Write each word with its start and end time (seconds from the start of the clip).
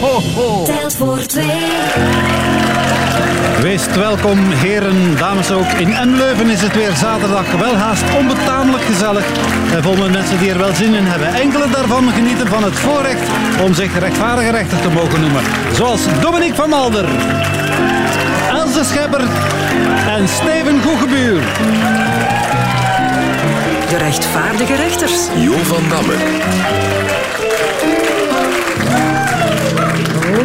ho, 0.00 0.20
ho. 0.34 0.64
Telt 0.64 0.94
voor 0.94 1.26
twee. 1.26 1.68
Wees 3.62 3.86
welkom, 3.86 4.38
heren, 4.50 5.16
dames 5.16 5.50
ook. 5.50 5.66
In 5.66 5.92
Emleuven 5.92 6.50
is 6.50 6.60
het 6.60 6.74
weer 6.74 6.92
zaterdag 6.92 7.52
wel 7.52 7.76
haast 7.76 8.02
onbetamelijk 8.18 8.84
gezellig. 8.84 9.24
En 9.72 9.82
vol 9.82 9.96
met 9.96 10.10
mensen 10.12 10.38
die 10.38 10.50
er 10.50 10.58
wel 10.58 10.74
zin 10.74 10.94
in 10.94 11.04
hebben. 11.04 11.34
Enkele 11.34 11.70
daarvan 11.70 12.10
genieten 12.12 12.46
van 12.48 12.62
het 12.64 12.78
voorrecht 12.78 13.28
om 13.64 13.74
zich 13.74 13.98
rechtvaardige 13.98 14.50
rechter 14.50 14.80
te 14.80 14.90
mogen 14.90 15.20
noemen. 15.20 15.42
Zoals 15.72 16.00
Dominique 16.20 16.54
van 16.54 16.68
Malder, 16.68 17.04
Else 18.50 18.84
Schepper 18.84 19.20
en 20.08 20.28
Steven 20.28 20.82
Goegebuur. 20.82 21.40
De 23.88 23.96
rechtvaardige 23.96 24.74
rechters. 24.74 25.28
Jo 25.36 25.52
van 25.52 25.88
Damme. 25.88 26.14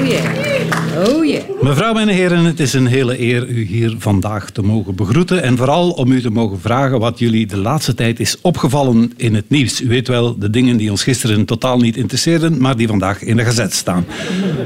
Oh 0.05 0.11
yeah. 0.11 1.07
Oh 1.07 1.25
yeah. 1.25 1.61
Mevrouw 1.61 1.95
en 1.95 2.07
heren, 2.07 2.45
het 2.45 2.59
is 2.59 2.73
een 2.73 2.85
hele 2.85 3.19
eer 3.19 3.47
u 3.47 3.63
hier 3.63 3.95
vandaag 3.97 4.49
te 4.49 4.61
mogen 4.61 4.95
begroeten. 4.95 5.43
En 5.43 5.57
vooral 5.57 5.91
om 5.91 6.11
u 6.11 6.21
te 6.21 6.29
mogen 6.29 6.59
vragen 6.59 6.99
wat 6.99 7.19
jullie 7.19 7.45
de 7.45 7.57
laatste 7.57 7.93
tijd 7.93 8.19
is 8.19 8.41
opgevallen 8.41 9.11
in 9.17 9.35
het 9.35 9.49
nieuws. 9.49 9.81
U 9.81 9.87
weet 9.87 10.07
wel, 10.07 10.37
de 10.37 10.49
dingen 10.49 10.77
die 10.77 10.91
ons 10.91 11.03
gisteren 11.03 11.45
totaal 11.45 11.77
niet 11.77 11.97
interesseerden, 11.97 12.61
maar 12.61 12.77
die 12.77 12.87
vandaag 12.87 13.21
in 13.21 13.37
de 13.37 13.45
gazet 13.45 13.73
staan. 13.73 14.05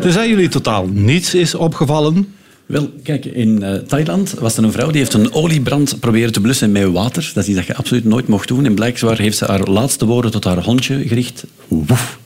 Tenzij 0.02 0.29
jullie 0.29 0.48
totaal 0.48 0.88
niets 0.88 1.34
is 1.34 1.55
opgevallen, 1.55 2.34
Wel, 2.65 2.90
kijk, 3.03 3.26
in 3.26 3.63
eh, 3.63 3.73
Thailand 3.73 4.34
was 4.40 4.57
er 4.57 4.63
een 4.63 4.71
vrouw 4.71 4.90
die 4.90 4.99
heeft 4.99 5.13
een 5.13 5.34
oliebrand 5.34 5.99
proberen 5.99 6.31
te 6.31 6.41
blussen 6.41 6.71
met 6.71 6.91
water. 6.91 7.31
Dat 7.34 7.43
is 7.43 7.49
iets 7.49 7.57
dat 7.57 7.67
je 7.67 7.76
absoluut 7.76 8.05
nooit 8.05 8.27
mocht 8.27 8.48
doen. 8.48 8.65
En 8.65 8.76
blijkbaar 8.76 9.17
heeft 9.17 9.37
ze 9.37 9.45
haar 9.45 9.67
laatste 9.67 10.05
woorden 10.05 10.31
tot 10.31 10.43
haar 10.43 10.63
hondje 10.63 11.07
gericht. 11.07 11.45
Woef. 11.67 12.19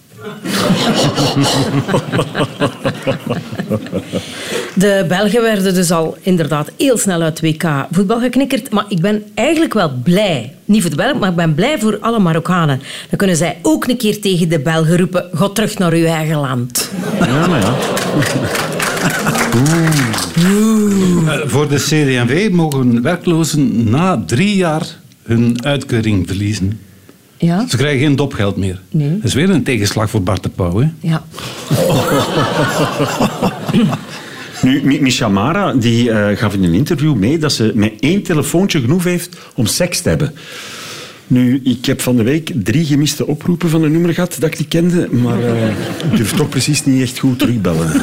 De 4.73 5.05
Belgen 5.07 5.41
werden 5.41 5.73
dus 5.73 5.91
al 5.91 6.17
inderdaad 6.21 6.71
heel 6.77 6.97
snel 6.97 7.21
uit 7.21 7.41
WK 7.41 7.63
voetbal 7.91 8.19
geknikkerd. 8.19 8.71
Maar 8.71 8.85
ik 8.87 9.01
ben 9.01 9.23
eigenlijk 9.33 9.73
wel 9.73 9.91
blij. 10.03 10.53
Niet 10.65 10.81
voor 10.81 10.89
de 10.89 10.95
Belgen, 10.95 11.19
maar 11.19 11.29
ik 11.29 11.35
ben 11.35 11.53
blij 11.53 11.79
voor 11.79 11.97
alle 12.01 12.19
Marokkanen. 12.19 12.81
Dan 13.09 13.17
kunnen 13.17 13.35
zij 13.35 13.57
ook 13.61 13.87
een 13.87 13.97
keer 13.97 14.21
tegen 14.21 14.49
de 14.49 14.59
Belgen 14.59 14.97
roepen... 14.97 15.29
Ga 15.33 15.49
terug 15.49 15.77
naar 15.77 15.91
uw 15.91 16.05
eigen 16.05 16.37
land. 16.37 16.89
Ja, 17.19 17.47
maar 17.47 17.59
ja. 17.59 17.73
Eh, 21.27 21.39
voor 21.45 21.67
de 21.69 21.75
CD&V 21.75 22.49
mogen 22.51 23.01
werklozen 23.01 23.89
na 23.89 24.23
drie 24.25 24.55
jaar 24.55 24.87
hun 25.23 25.65
uitkering 25.65 26.27
verliezen. 26.27 26.79
Ja? 27.37 27.67
Ze 27.67 27.77
krijgen 27.77 27.99
geen 27.99 28.15
dopgeld 28.15 28.57
meer. 28.57 28.81
Nee. 28.91 29.15
Dat 29.15 29.23
is 29.23 29.33
weer 29.33 29.49
een 29.49 29.63
tegenslag 29.63 30.09
voor 30.09 30.23
Bart 30.23 30.43
de 30.43 30.49
Pauw. 30.49 30.79
Hè? 30.79 30.87
Ja. 30.99 31.23
Nu, 34.61 34.99
Misha 35.01 35.29
Mara 35.29 35.73
die, 35.73 36.11
eh, 36.11 36.37
gaf 36.37 36.53
in 36.53 36.63
een 36.63 36.73
interview 36.73 37.15
mee 37.15 37.37
dat 37.37 37.53
ze 37.53 37.71
met 37.75 37.93
één 37.99 38.21
telefoontje 38.21 38.79
genoeg 38.79 39.03
heeft 39.03 39.37
om 39.55 39.65
seks 39.65 40.01
te 40.01 40.09
hebben. 40.09 40.33
Nu, 41.27 41.61
ik 41.63 41.85
heb 41.85 42.01
van 42.01 42.15
de 42.15 42.23
week 42.23 42.51
drie 42.63 42.85
gemiste 42.85 43.27
oproepen 43.27 43.69
van 43.69 43.83
een 43.83 43.91
nummer 43.91 44.13
gehad 44.13 44.35
dat 44.39 44.51
ik 44.51 44.59
niet 44.59 44.67
kende, 44.67 45.07
maar 45.11 45.43
eh, 45.43 45.67
ik 46.11 46.17
durf 46.17 46.33
toch 46.33 46.49
precies 46.49 46.85
niet 46.85 47.01
echt 47.01 47.19
goed 47.19 47.39
terugbellen. 47.39 47.91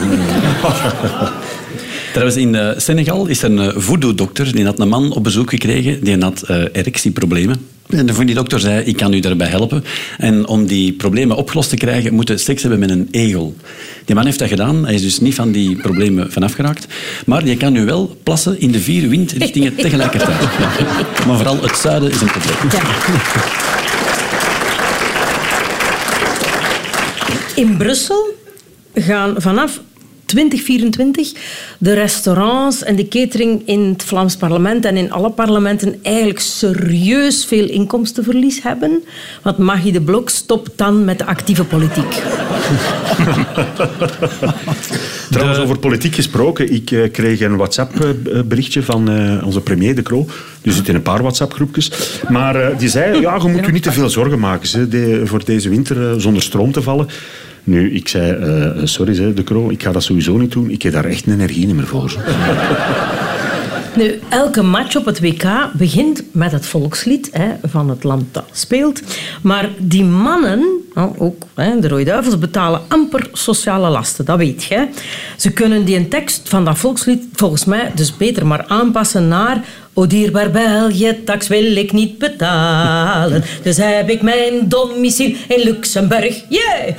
Trouwens, 2.12 2.36
in 2.36 2.54
eh, 2.54 2.70
Senegal 2.76 3.26
is 3.26 3.42
er 3.42 3.50
een 3.50 3.58
uh, 3.58 3.76
voodoo-dokter. 3.76 4.52
Die 4.52 4.64
had 4.64 4.78
een 4.78 4.88
man 4.88 5.12
op 5.12 5.22
bezoek 5.22 5.50
gekregen. 5.50 6.04
Die 6.04 6.18
had 6.18 6.42
eh, 6.42 6.62
erectieproblemen. 6.72 7.66
En 7.90 8.06
de 8.06 8.14
voodoo-dokter 8.14 8.60
zei, 8.60 8.84
ik 8.84 8.96
kan 8.96 9.12
u 9.12 9.20
daarbij 9.20 9.46
helpen. 9.46 9.84
En 10.18 10.46
om 10.46 10.66
die 10.66 10.92
problemen 10.92 11.36
opgelost 11.36 11.68
te 11.68 11.76
krijgen, 11.76 12.14
moet 12.14 12.28
je 12.28 12.36
seks 12.36 12.62
hebben 12.62 12.80
met 12.80 12.90
een 12.90 13.08
egel. 13.10 13.56
Die 14.04 14.14
man 14.14 14.24
heeft 14.24 14.38
dat 14.38 14.48
gedaan. 14.48 14.84
Hij 14.84 14.94
is 14.94 15.02
dus 15.02 15.20
niet 15.20 15.34
van 15.34 15.52
die 15.52 15.76
problemen 15.76 16.32
vanaf 16.32 16.52
geraakt. 16.52 16.86
Maar 17.26 17.46
je 17.46 17.56
kan 17.56 17.72
nu 17.72 17.84
wel 17.84 18.16
plassen 18.22 18.60
in 18.60 18.70
de 18.70 18.80
vier 18.80 19.08
windrichtingen 19.08 19.74
tegelijkertijd. 19.84 20.40
Ja. 20.40 21.26
Maar 21.26 21.36
vooral 21.36 21.62
het 21.62 21.76
zuiden 21.76 22.10
is 22.10 22.20
een 22.20 22.30
probleem. 22.30 22.56
In 27.54 27.76
Brussel 27.76 28.36
gaan 28.94 29.34
vanaf 29.38 29.80
2024 30.30 31.32
de 31.78 31.92
restaurants 31.92 32.82
en 32.82 32.96
de 32.96 33.08
catering 33.08 33.62
in 33.64 33.80
het 33.80 34.02
Vlaams 34.04 34.36
parlement 34.36 34.84
en 34.84 34.96
in 34.96 35.12
alle 35.12 35.30
parlementen 35.30 35.98
eigenlijk 36.02 36.38
serieus 36.40 37.44
veel 37.44 37.68
inkomstenverlies 37.68 38.62
hebben. 38.62 39.02
Want 39.42 39.58
Maggie 39.58 39.92
de 39.92 40.00
Blok 40.00 40.28
stopt 40.28 40.70
dan 40.76 41.04
met 41.04 41.18
de 41.18 41.26
actieve 41.26 41.64
politiek. 41.64 42.14
Trouwens, 45.30 45.58
over 45.58 45.78
politiek 45.78 46.14
gesproken. 46.14 46.72
Ik 46.72 46.90
eh, 46.90 47.10
kreeg 47.12 47.40
een 47.40 47.56
WhatsApp-berichtje 47.56 48.82
van 48.82 49.10
eh, 49.10 49.46
onze 49.46 49.60
premier 49.60 49.94
De 49.94 50.02
Croo. 50.02 50.26
Die 50.62 50.72
zit 50.72 50.88
in 50.88 50.94
een 50.94 51.02
paar 51.02 51.20
WhatsApp-groepjes. 51.22 51.90
Maar 52.28 52.56
eh, 52.56 52.78
die 52.78 52.88
zei, 52.88 53.20
ja, 53.20 53.34
je 53.42 53.48
moet 53.48 53.66
je 53.66 53.72
niet 53.72 53.82
te 53.82 53.92
veel 53.92 54.10
zorgen 54.10 54.38
maken 54.38 54.68
ze, 54.68 54.88
de- 54.88 55.22
voor 55.24 55.44
deze 55.44 55.68
winter 55.68 56.20
zonder 56.20 56.42
stroom 56.42 56.72
te 56.72 56.82
vallen. 56.82 57.08
Nu, 57.64 57.94
ik 57.94 58.08
zei, 58.08 58.32
eh, 58.32 58.84
sorry 58.84 59.14
zei 59.14 59.34
De 59.34 59.44
Croo, 59.44 59.70
ik 59.70 59.82
ga 59.82 59.92
dat 59.92 60.02
sowieso 60.02 60.36
niet 60.36 60.52
doen. 60.52 60.70
Ik 60.70 60.82
heb 60.82 60.92
daar 60.92 61.04
echt 61.04 61.26
een 61.26 61.32
energie 61.32 61.66
niet 61.66 61.76
meer 61.76 61.86
voor. 61.86 62.16
Nu, 63.96 64.20
elke 64.28 64.62
match 64.62 64.96
op 64.96 65.04
het 65.04 65.20
WK 65.20 65.44
begint 65.72 66.22
met 66.32 66.52
het 66.52 66.66
volkslied 66.66 67.28
hè, 67.32 67.48
van 67.62 67.88
het 67.88 68.04
land 68.04 68.24
dat 68.30 68.44
speelt. 68.52 69.02
Maar 69.42 69.68
die 69.78 70.04
mannen, 70.04 70.64
oh, 70.94 71.20
ook 71.20 71.46
hè, 71.54 71.80
de 71.80 71.88
Rode 71.88 72.04
Duivels, 72.04 72.38
betalen 72.38 72.80
amper 72.88 73.28
sociale 73.32 73.88
lasten. 73.88 74.24
Dat 74.24 74.38
weet 74.38 74.64
je. 74.64 74.88
Ze 75.36 75.50
kunnen 75.50 75.84
die 75.84 76.08
tekst 76.08 76.48
van 76.48 76.64
dat 76.64 76.78
volkslied 76.78 77.24
volgens 77.32 77.64
mij 77.64 77.92
dus 77.94 78.16
beter 78.16 78.46
maar 78.46 78.64
aanpassen 78.66 79.28
naar... 79.28 79.64
O 80.00 80.06
dierbaar 80.06 80.50
België, 80.50 81.16
tax 81.24 81.48
wil 81.48 81.76
ik 81.76 81.92
niet 81.92 82.18
betalen. 82.18 83.44
Dus 83.62 83.76
heb 83.76 84.10
ik 84.10 84.22
mijn 84.22 84.68
domicilie 84.68 85.36
in 85.48 85.60
Luxemburg. 85.64 86.44
Yeah! 86.48 86.88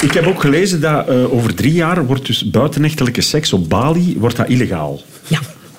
Ik 0.00 0.12
heb 0.12 0.26
ook 0.26 0.40
gelezen 0.40 0.80
dat 0.80 1.08
eh, 1.08 1.32
over 1.32 1.54
drie 1.54 1.72
jaar 1.72 2.06
wordt 2.06 2.26
dus 2.26 2.50
buitenechtelijke 2.50 3.20
seks 3.20 3.52
op 3.52 3.68
Bali 3.68 4.16
wordt 4.18 4.36
dat 4.36 4.48
illegaal. 4.48 5.00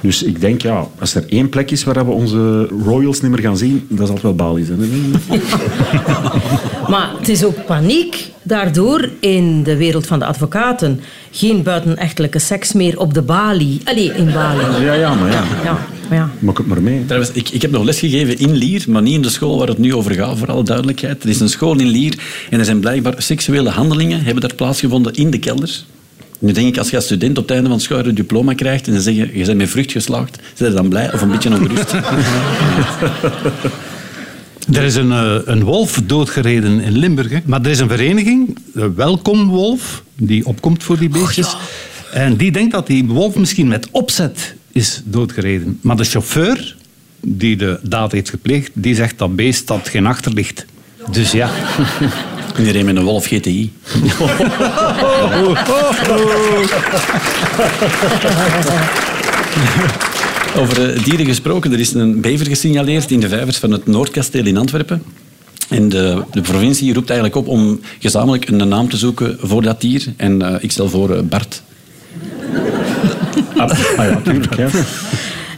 Dus 0.01 0.23
ik 0.23 0.41
denk, 0.41 0.61
ja, 0.61 0.87
als 0.99 1.15
er 1.15 1.25
één 1.29 1.49
plek 1.49 1.71
is 1.71 1.83
waar 1.83 2.05
we 2.05 2.11
onze 2.11 2.67
royals 2.83 3.21
niet 3.21 3.31
meer 3.31 3.39
gaan 3.39 3.57
zien, 3.57 3.85
dat 3.89 4.05
zal 4.05 4.15
het 4.15 4.23
wel 4.23 4.35
Bali 4.35 4.63
zijn. 4.65 4.79
hè? 4.79 5.37
Maar 6.87 7.11
het 7.19 7.29
is 7.29 7.43
ook 7.43 7.65
paniek 7.65 8.31
daardoor 8.43 9.09
in 9.19 9.63
de 9.63 9.77
wereld 9.77 10.07
van 10.07 10.19
de 10.19 10.25
advocaten. 10.25 10.99
Geen 11.31 11.63
buitenechtelijke 11.63 12.39
seks 12.39 12.73
meer 12.73 12.99
op 12.99 13.13
de 13.13 13.21
Bali. 13.21 13.81
Allee, 13.83 14.13
in 14.13 14.31
Bali. 14.33 14.85
Ja, 14.85 14.93
ja, 14.93 15.13
maar 15.13 15.31
ja. 15.31 15.43
Ja, 15.63 15.85
maar 16.09 16.17
ja. 16.17 16.29
Maak 16.39 16.57
het 16.57 16.67
maar 16.67 16.81
mee. 16.81 17.05
Trouwens, 17.05 17.31
ik, 17.33 17.49
ik 17.49 17.61
heb 17.61 17.71
nog 17.71 17.83
lesgegeven 17.83 18.37
in 18.37 18.51
Lier, 18.51 18.85
maar 18.87 19.01
niet 19.01 19.13
in 19.13 19.21
de 19.21 19.29
school 19.29 19.57
waar 19.57 19.67
het 19.67 19.77
nu 19.77 19.93
over 19.93 20.11
gaat, 20.11 20.37
voor 20.37 20.51
alle 20.51 20.63
duidelijkheid. 20.63 21.23
Er 21.23 21.29
is 21.29 21.39
een 21.39 21.49
school 21.49 21.79
in 21.79 21.87
Lier 21.87 22.13
en 22.49 22.59
er 22.59 22.65
zijn 22.65 22.79
blijkbaar 22.79 23.13
seksuele 23.17 23.69
handelingen 23.69 24.23
hebben 24.23 24.41
daar 24.41 24.55
plaatsgevonden 24.55 25.13
in 25.13 25.29
de 25.31 25.39
kelder. 25.39 25.83
Nu 26.39 26.51
denk 26.51 26.67
ik, 26.67 26.77
als 26.77 26.89
je 26.89 26.95
als 26.95 27.05
student 27.05 27.37
op 27.37 27.43
het 27.43 27.51
einde 27.51 27.67
van 27.67 27.77
het 27.77 27.85
school 27.85 28.05
een 28.05 28.15
diploma 28.15 28.53
krijgt 28.53 28.87
en 28.87 28.93
ze 28.93 29.01
zeggen, 29.01 29.37
je 29.37 29.45
bent 29.45 29.57
met 29.57 29.69
vrucht 29.69 29.91
geslaagd, 29.91 30.39
zijn 30.53 30.69
je 30.69 30.75
dan 30.75 30.89
blij 30.89 31.13
of 31.13 31.21
een 31.21 31.31
beetje 31.31 31.49
ongerust? 31.49 31.93
Er 34.73 34.83
is 34.83 34.95
een, 34.95 35.11
eh, 35.11 35.35
een 35.45 35.63
wolf 35.63 36.01
doodgereden 36.03 36.79
in 36.79 36.97
Limburg. 36.97 37.29
Hè. 37.29 37.39
Maar 37.45 37.61
er 37.61 37.69
is 37.69 37.79
een 37.79 37.89
vereniging, 37.89 38.57
de 38.73 38.93
Welkom 38.93 39.47
Wolf, 39.47 40.03
die 40.15 40.45
opkomt 40.45 40.83
voor 40.83 40.97
die 40.97 41.09
beestjes. 41.09 41.55
En 42.11 42.35
die 42.35 42.51
denkt 42.51 42.71
dat 42.71 42.87
die 42.87 43.05
wolf 43.05 43.35
misschien 43.35 43.67
met 43.67 43.87
opzet 43.91 44.55
is 44.71 45.01
doodgereden. 45.05 45.79
Maar 45.81 45.95
de 45.95 46.03
chauffeur 46.03 46.75
die 47.19 47.57
de 47.57 47.79
daad 47.83 48.11
heeft 48.11 48.29
gepleegd, 48.29 48.71
die 48.73 48.95
zegt 48.95 49.17
dat 49.17 49.35
beest 49.35 49.67
dat 49.67 49.89
geen 49.89 50.05
achterlicht. 50.05 50.65
Dus 51.11 51.31
ja. 51.31 51.49
Iedereen 52.57 52.85
met 52.85 52.95
een 52.95 53.03
wolf 53.03 53.25
GTI. 53.25 53.71
Over 60.57 60.93
eh, 60.93 61.03
dieren 61.03 61.25
gesproken, 61.25 61.71
er 61.71 61.79
is 61.79 61.93
een 61.93 62.21
bever 62.21 62.45
gesignaleerd 62.45 63.11
in 63.11 63.19
de 63.19 63.27
vijvers 63.27 63.57
van 63.57 63.71
het 63.71 63.87
Noordkasteel 63.87 64.45
in 64.45 64.57
Antwerpen. 64.57 65.03
En 65.69 65.89
de, 65.89 66.23
de 66.31 66.41
provincie 66.41 66.93
roept 66.93 67.09
eigenlijk 67.09 67.39
op 67.39 67.47
om 67.47 67.79
gezamenlijk 67.99 68.47
een 68.47 68.67
naam 68.67 68.89
te 68.89 68.97
zoeken 68.97 69.37
voor 69.41 69.61
dat 69.61 69.81
dier. 69.81 70.05
En 70.17 70.41
eh, 70.41 70.55
ik 70.59 70.71
stel 70.71 70.89
voor 70.89 71.15
eh, 71.15 71.21
Bart. 71.21 71.61
Ah, 73.55 73.69
ah 73.97 74.05
ja, 74.09 74.21
tuurlijk. 74.23 74.55
Ja. 74.55 74.67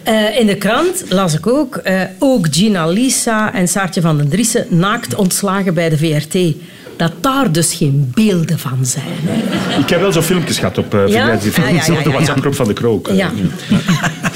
Eh, 0.07 0.39
in 0.39 0.45
de 0.45 0.55
krant 0.55 1.03
las 1.09 1.33
ik 1.33 1.47
ook, 1.47 1.75
eh, 1.75 2.01
ook 2.19 2.47
Gina 2.51 2.88
Lisa 2.88 3.53
en 3.53 3.67
Saartje 3.67 4.01
van 4.01 4.17
den 4.17 4.29
Driessen 4.29 4.65
naakt 4.69 5.15
ontslagen 5.15 5.73
bij 5.73 5.89
de 5.89 5.97
VRT. 5.97 6.55
Dat 6.97 7.11
daar 7.21 7.51
dus 7.51 7.73
geen 7.73 8.11
beelden 8.13 8.59
van 8.59 8.85
zijn. 8.85 9.03
Ik 9.79 9.89
heb 9.89 9.99
wel 9.99 10.11
zo 10.11 10.21
filmpjes 10.21 10.57
gehad 10.57 10.77
op, 10.77 10.94
uh, 10.94 11.07
Ja? 11.07 11.35
die 11.35 11.51
Ja, 11.55 11.67
ja, 11.67 11.83
ja, 11.85 11.94
op 11.94 12.03
de 12.03 12.09
WhatsApp-groep 12.09 12.55
van 12.55 12.67
de 12.67 12.73
Krook. 12.73 13.09
Ja. 13.13 13.31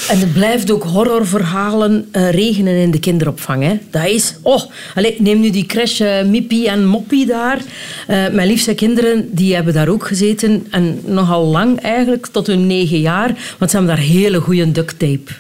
En 0.10 0.20
het 0.20 0.34
blijft 0.34 0.72
ook 0.72 0.84
horrorverhalen 0.84 2.06
uh, 2.12 2.30
regenen 2.30 2.76
in 2.76 2.92
de 2.92 3.00
kinderopvang. 3.00 3.64
Hè. 3.64 3.80
Dat 3.90 4.06
is... 4.06 4.36
Oh, 4.42 4.62
allez, 4.96 5.18
neem 5.18 5.40
nu 5.40 5.50
die 5.50 5.66
crash 5.66 6.00
uh, 6.02 6.24
Mippie 6.24 6.70
en 6.70 6.86
Moppie 6.86 7.26
daar. 7.26 7.58
Uh, 7.58 8.30
mijn 8.32 8.48
liefste 8.48 8.74
kinderen 8.74 9.28
die 9.32 9.56
hebben 9.56 9.74
daar 9.74 9.88
ook 9.88 10.08
gezeten. 10.08 10.68
En 10.72 11.00
nogal 11.06 11.46
lang 11.46 11.80
eigenlijk, 11.80 12.28
tot 12.32 12.48
hun 12.48 12.68
negen 12.68 13.00
jaar. 13.00 13.36
Want 13.58 13.72
ze 13.72 13.78
hebben 13.78 13.96
daar 13.96 14.06
hele 14.06 14.40
goede 14.40 14.72
duct 14.72 15.00
tape. 15.00 15.32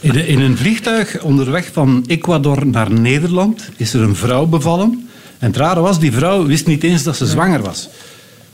In, 0.00 0.26
in 0.26 0.40
een 0.40 0.56
vliegtuig 0.56 1.22
onderweg 1.22 1.68
van 1.72 2.04
Ecuador 2.06 2.66
naar 2.66 2.92
Nederland 2.92 3.68
is 3.76 3.94
er 3.94 4.00
een 4.00 4.16
vrouw 4.16 4.46
bevallen. 4.46 5.08
En 5.38 5.46
het 5.46 5.56
rare 5.56 5.80
was, 5.80 5.98
die 5.98 6.12
vrouw 6.12 6.46
wist 6.46 6.66
niet 6.66 6.82
eens 6.82 7.02
dat 7.02 7.16
ze 7.16 7.26
zwanger 7.26 7.62
was. 7.62 7.88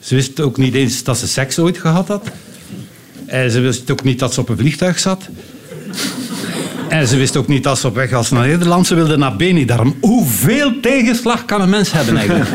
Ze 0.00 0.15
wist 0.15 0.41
ook 0.41 0.56
niet 0.56 0.75
eens 0.75 1.03
dat 1.03 1.19
ze 1.19 1.29
seks 1.29 1.59
ooit 1.59 1.79
gehad 1.79 2.09
had. 2.09 2.31
En 3.27 3.50
ze 3.50 3.61
wist 3.61 3.91
ook 3.91 4.05
niet 4.05 4.19
dat 4.19 4.35
ze 4.35 4.41
op 4.41 4.49
een 4.49 4.56
vliegtuig 4.56 4.99
zat. 4.99 5.29
En 6.93 7.09
ze 7.09 7.17
wist 7.17 7.37
ook 7.37 7.49
niet 7.49 7.62
dat 7.62 7.79
ze 7.79 7.87
op 7.87 7.94
weg 7.94 8.11
was 8.11 8.31
naar 8.31 8.47
Nederland. 8.47 8.87
Ze 8.87 8.94
wilde 8.94 9.17
naar 9.17 9.37
Benidorm. 9.37 9.97
Hoeveel 10.00 10.81
tegenslag 10.81 11.44
kan 11.44 11.61
een 11.61 11.69
mens 11.69 11.93
hebben 11.93 12.17
eigenlijk? 12.17 12.49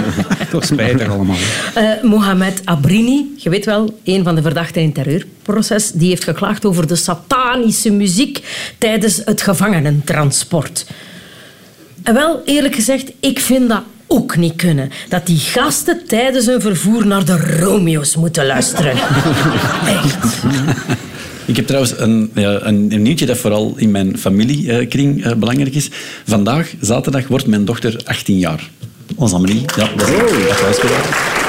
Toch 0.50 0.64
spijtig 0.64 1.08
allemaal. 1.08 1.36
Uh, 1.78 2.02
Mohamed 2.02 2.60
Abrini, 2.64 3.34
je 3.36 3.50
weet 3.50 3.64
wel, 3.64 3.98
een 4.04 4.24
van 4.24 4.34
de 4.34 4.42
verdachten 4.42 4.80
in 4.80 4.86
het 4.86 4.94
terreurproces, 4.94 5.90
die 5.90 6.08
heeft 6.08 6.24
geklaagd 6.24 6.64
over 6.64 6.86
de 6.86 6.96
satanische 6.96 7.90
muziek 7.90 8.42
tijdens 8.78 9.20
het 9.24 9.42
gevangenentransport. 9.42 10.86
En 12.02 12.14
wel, 12.14 12.42
eerlijk 12.44 12.74
gezegd, 12.74 13.12
ik 13.20 13.40
vind 13.40 13.68
dat 13.68 13.82
ook 14.06 14.36
niet 14.36 14.56
kunnen. 14.56 14.90
Dat 15.08 15.26
die 15.26 15.38
gasten 15.38 16.06
tijdens 16.06 16.46
hun 16.46 16.60
vervoer 16.60 17.06
naar 17.06 17.24
de 17.24 17.56
Romeo's 17.60 18.16
moeten 18.16 18.46
luisteren. 18.46 18.92
Echt. 19.96 20.42
Ik 21.46 21.56
heb 21.56 21.66
trouwens 21.66 21.98
een, 21.98 22.30
een, 22.34 22.92
een, 22.92 23.02
nieuwtje 23.02 23.26
dat 23.26 23.38
vooral 23.38 23.74
in 23.76 23.90
mijn 23.90 24.18
familiekring 24.18 25.26
uh, 25.26 25.32
belangrijk 25.32 25.74
is. 25.74 25.90
Vandaag, 26.26 26.74
zaterdag, 26.80 27.28
wordt 27.28 27.46
mijn 27.46 27.64
dochter 27.64 28.00
18 28.04 28.38
jaar. 28.38 28.70
Onze 29.16 29.34
Amelie. 29.34 29.64
Ja, 29.76 29.90
dat 29.96 30.08
is 30.08 30.14
oh. 30.14 30.82
dat 30.82 31.41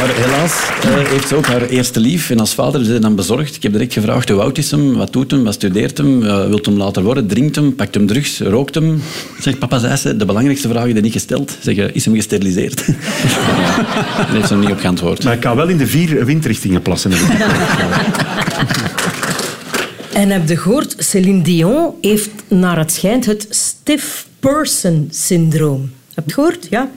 maar 0.00 0.14
helaas 0.14 0.70
uh, 0.86 1.08
heeft 1.08 1.28
ze 1.28 1.34
ook 1.34 1.46
haar 1.46 1.62
eerste 1.62 2.00
lief. 2.00 2.30
En 2.30 2.40
als 2.40 2.54
vader 2.54 2.80
is 2.80 2.88
hij 2.88 3.00
dan 3.00 3.14
bezorgd. 3.14 3.56
Ik 3.56 3.62
heb 3.62 3.72
direct 3.72 3.92
gevraagd 3.92 4.28
hoe 4.28 4.40
oud 4.40 4.58
is 4.58 4.70
hem, 4.70 4.94
wat 4.96 5.12
doet 5.12 5.30
hem, 5.30 5.44
wat 5.44 5.54
studeert 5.54 5.98
hem, 5.98 6.22
uh, 6.22 6.46
wilt 6.46 6.66
hem 6.66 6.76
later 6.76 7.02
worden, 7.02 7.26
drinkt 7.26 7.56
hem, 7.56 7.74
pakt 7.74 7.94
hem 7.94 8.06
drugs, 8.06 8.40
rookt 8.40 8.74
hem. 8.74 9.02
Zegt 9.40 9.58
papa, 9.58 9.78
zei 9.78 9.96
ze, 9.96 10.16
de 10.16 10.24
belangrijkste 10.24 10.68
vraag 10.68 10.84
die 10.84 11.00
niet 11.00 11.12
gesteld. 11.12 11.56
Zeg, 11.60 11.76
is 11.76 12.04
hem 12.04 12.14
gesteriliseerd? 12.14 12.86
Daar 14.16 14.28
heeft 14.30 14.46
ze 14.46 14.52
hem 14.52 14.62
niet 14.62 14.70
op 14.70 14.80
geantwoord. 14.80 15.24
Maar 15.24 15.34
ik 15.34 15.40
kan 15.40 15.56
wel 15.56 15.68
in 15.68 15.76
de 15.76 15.86
vier 15.86 16.24
windrichtingen 16.24 16.82
plassen. 16.82 17.12
En 20.12 20.30
heb 20.30 20.48
je 20.48 20.56
gehoord, 20.56 20.94
Céline 20.98 21.42
Dion 21.42 21.94
heeft 22.00 22.30
naar 22.48 22.78
het 22.78 22.92
schijnt 22.92 23.26
het 23.26 23.46
stiff 23.50 24.26
person 24.40 25.08
syndroom. 25.10 25.90
Heb 26.14 26.26
je 26.26 26.32
gehoord? 26.32 26.66
Ja. 26.70 26.90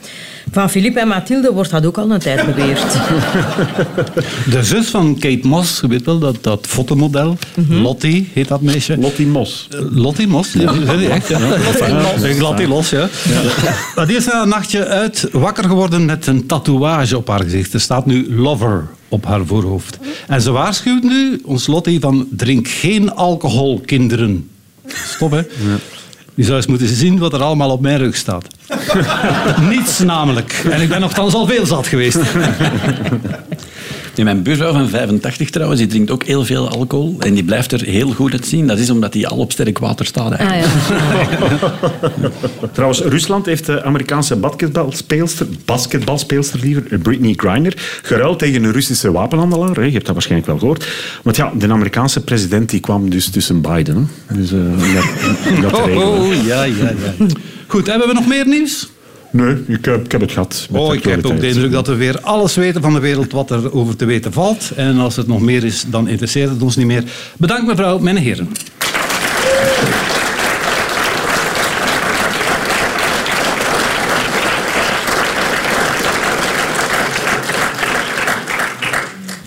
Van 0.53 0.69
Philippe 0.69 0.99
en 0.99 1.07
Mathilde 1.07 1.51
wordt 1.51 1.69
dat 1.69 1.85
ook 1.85 1.97
al 1.97 2.11
een 2.11 2.19
tijd 2.19 2.45
beweerd. 2.45 2.81
De 4.53 4.63
zus 4.63 4.87
van 4.87 5.17
Kate 5.19 5.47
Moss, 5.47 5.79
je 5.81 5.87
weet 5.87 6.05
wel, 6.05 6.19
dat, 6.19 6.37
dat 6.41 6.67
fotomodel. 6.67 7.37
Mm 7.55 7.81
Lottie 7.81 8.29
heet 8.33 8.47
dat 8.47 8.61
meisje. 8.61 8.97
Lottie 8.97 9.27
Moss. 9.27 9.67
Uh, 9.73 9.79
Lottie 9.89 10.27
Moss, 10.27 10.53
ja. 10.53 10.73
echt? 11.09 11.27
Ja. 11.27 11.39
Lottie, 11.39 12.39
Lottie 12.39 12.67
Los, 12.67 12.89
ja. 12.89 13.09
ja. 13.95 14.05
Die 14.05 14.15
is 14.15 14.25
na 14.25 14.41
een 14.41 14.49
nachtje 14.49 14.85
uit 14.85 15.27
wakker 15.31 15.63
geworden 15.63 16.05
met 16.05 16.27
een 16.27 16.45
tatoeage 16.45 17.17
op 17.17 17.27
haar 17.27 17.43
gezicht. 17.43 17.73
Er 17.73 17.81
staat 17.81 18.05
nu 18.05 18.35
Lover 18.35 18.87
op 19.07 19.25
haar 19.25 19.45
voorhoofd. 19.45 19.97
En 20.27 20.41
ze 20.41 20.51
waarschuwt 20.51 21.03
nu 21.03 21.41
ons 21.45 21.67
Lottie 21.67 21.99
van 21.99 22.27
drink 22.31 22.67
geen 22.67 23.13
alcohol, 23.13 23.81
kinderen. 23.85 24.49
Stop, 24.87 25.31
hè. 25.31 25.37
Ja. 25.37 25.77
Je 26.35 26.43
zou 26.43 26.57
eens 26.57 26.67
moeten 26.67 26.87
zien 26.87 27.17
wat 27.17 27.33
er 27.33 27.41
allemaal 27.41 27.69
op 27.69 27.81
mijn 27.81 27.97
rug 27.97 28.15
staat. 28.15 28.47
Niets 29.69 29.99
namelijk. 29.99 30.61
En 30.69 30.81
ik 30.81 30.89
ben 30.89 30.99
nogthans 30.99 31.33
al 31.33 31.45
veel 31.47 31.65
zat 31.65 31.87
geweest. 31.87 32.17
Nee, 34.15 34.25
mijn 34.25 34.43
buurvrouw 34.43 34.73
van 34.73 34.89
85 34.89 35.49
trouwens, 35.49 35.79
die 35.79 35.89
drinkt 35.89 36.11
ook 36.11 36.23
heel 36.23 36.45
veel 36.45 36.69
alcohol. 36.69 37.15
En 37.19 37.33
die 37.33 37.43
blijft 37.43 37.71
er 37.71 37.81
heel 37.81 38.11
goed 38.11 38.31
uitzien. 38.31 38.67
Dat 38.67 38.79
is 38.79 38.89
omdat 38.89 39.13
hij 39.13 39.27
al 39.27 39.37
op 39.37 39.51
sterk 39.51 39.79
water 39.79 40.05
staat. 40.05 40.37
Ah, 40.37 40.59
ja. 40.59 40.67
trouwens, 42.73 43.01
Rusland 43.01 43.45
heeft 43.45 43.65
de 43.65 43.83
Amerikaanse 43.83 44.35
basketbalspeelster, 44.35 45.47
basketbalspeelster 45.65 46.59
liever, 46.59 46.99
Britney 46.99 47.33
Griner, 47.37 47.73
geruild 48.01 48.39
tegen 48.39 48.63
een 48.63 48.71
Russische 48.71 49.11
wapenhandelaar. 49.11 49.85
Je 49.85 49.91
hebt 49.91 50.05
dat 50.05 50.13
waarschijnlijk 50.13 50.49
wel 50.49 50.59
gehoord. 50.59 50.87
Want 51.23 51.35
ja, 51.35 51.51
de 51.57 51.71
Amerikaanse 51.71 52.23
president 52.23 52.69
die 52.69 52.79
kwam 52.79 53.09
dus 53.09 53.29
tussen 53.29 53.61
Biden. 53.61 54.09
Dus, 54.33 54.51
uh, 54.51 54.61
dat, 54.93 55.71
dat 55.71 55.73
oh, 55.79 55.97
oh, 55.97 56.45
ja, 56.45 56.63
ja, 56.63 56.73
ja. 56.73 57.25
Goed, 57.67 57.87
hebben 57.87 58.07
we 58.07 58.13
nog 58.13 58.27
meer 58.27 58.47
nieuws? 58.47 58.89
Nee, 59.33 59.55
ik 59.67 59.85
heb, 59.85 60.05
ik 60.05 60.11
heb 60.11 60.21
het 60.21 60.31
gehad. 60.31 60.67
Oh, 60.71 60.93
ik 60.93 61.03
heb 61.03 61.25
ook 61.25 61.39
de 61.39 61.47
indruk 61.47 61.71
dat 61.71 61.87
we 61.87 61.95
weer 61.95 62.19
alles 62.21 62.55
weten 62.55 62.81
van 62.81 62.93
de 62.93 62.99
wereld 62.99 63.31
wat 63.31 63.51
er 63.51 63.73
over 63.73 63.95
te 63.95 64.05
weten 64.05 64.33
valt. 64.33 64.71
En 64.75 64.97
als 64.97 65.15
het 65.15 65.27
nog 65.27 65.41
meer 65.41 65.63
is, 65.63 65.85
dan 65.87 66.07
interesseert 66.07 66.49
het 66.49 66.61
ons 66.61 66.75
niet 66.75 66.85
meer. 66.85 67.03
Bedankt 67.37 67.67
mevrouw, 67.67 67.99
mijn 67.99 68.17
heren. 68.17 68.49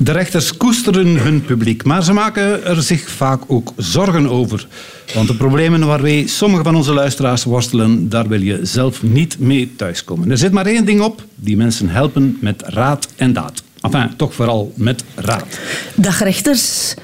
De 0.06 0.12
rechters 0.12 0.56
koesteren 0.56 1.18
hun 1.18 1.42
publiek, 1.42 1.84
maar 1.84 2.04
ze 2.04 2.12
maken 2.12 2.64
er 2.64 2.82
zich 2.82 3.10
vaak 3.10 3.42
ook 3.46 3.72
zorgen 3.76 4.28
over. 4.28 4.66
Want 5.14 5.28
de 5.28 5.36
problemen 5.36 5.86
waarmee 5.86 6.28
sommige 6.28 6.62
van 6.62 6.74
onze 6.74 6.92
luisteraars 6.92 7.44
worstelen, 7.44 8.08
daar 8.08 8.28
wil 8.28 8.40
je 8.40 8.58
zelf 8.62 9.02
niet 9.02 9.38
mee 9.38 9.74
thuiskomen. 9.76 10.30
Er 10.30 10.38
zit 10.38 10.52
maar 10.52 10.66
één 10.66 10.84
ding 10.84 11.00
op, 11.00 11.24
die 11.34 11.56
mensen 11.56 11.88
helpen 11.88 12.38
met 12.40 12.62
raad 12.66 13.08
en 13.16 13.32
daad. 13.32 13.62
Enfin, 13.80 14.16
toch 14.16 14.34
vooral 14.34 14.72
met 14.74 15.04
raad. 15.14 15.58
Dag 15.94 16.18
rechters. 16.18 16.94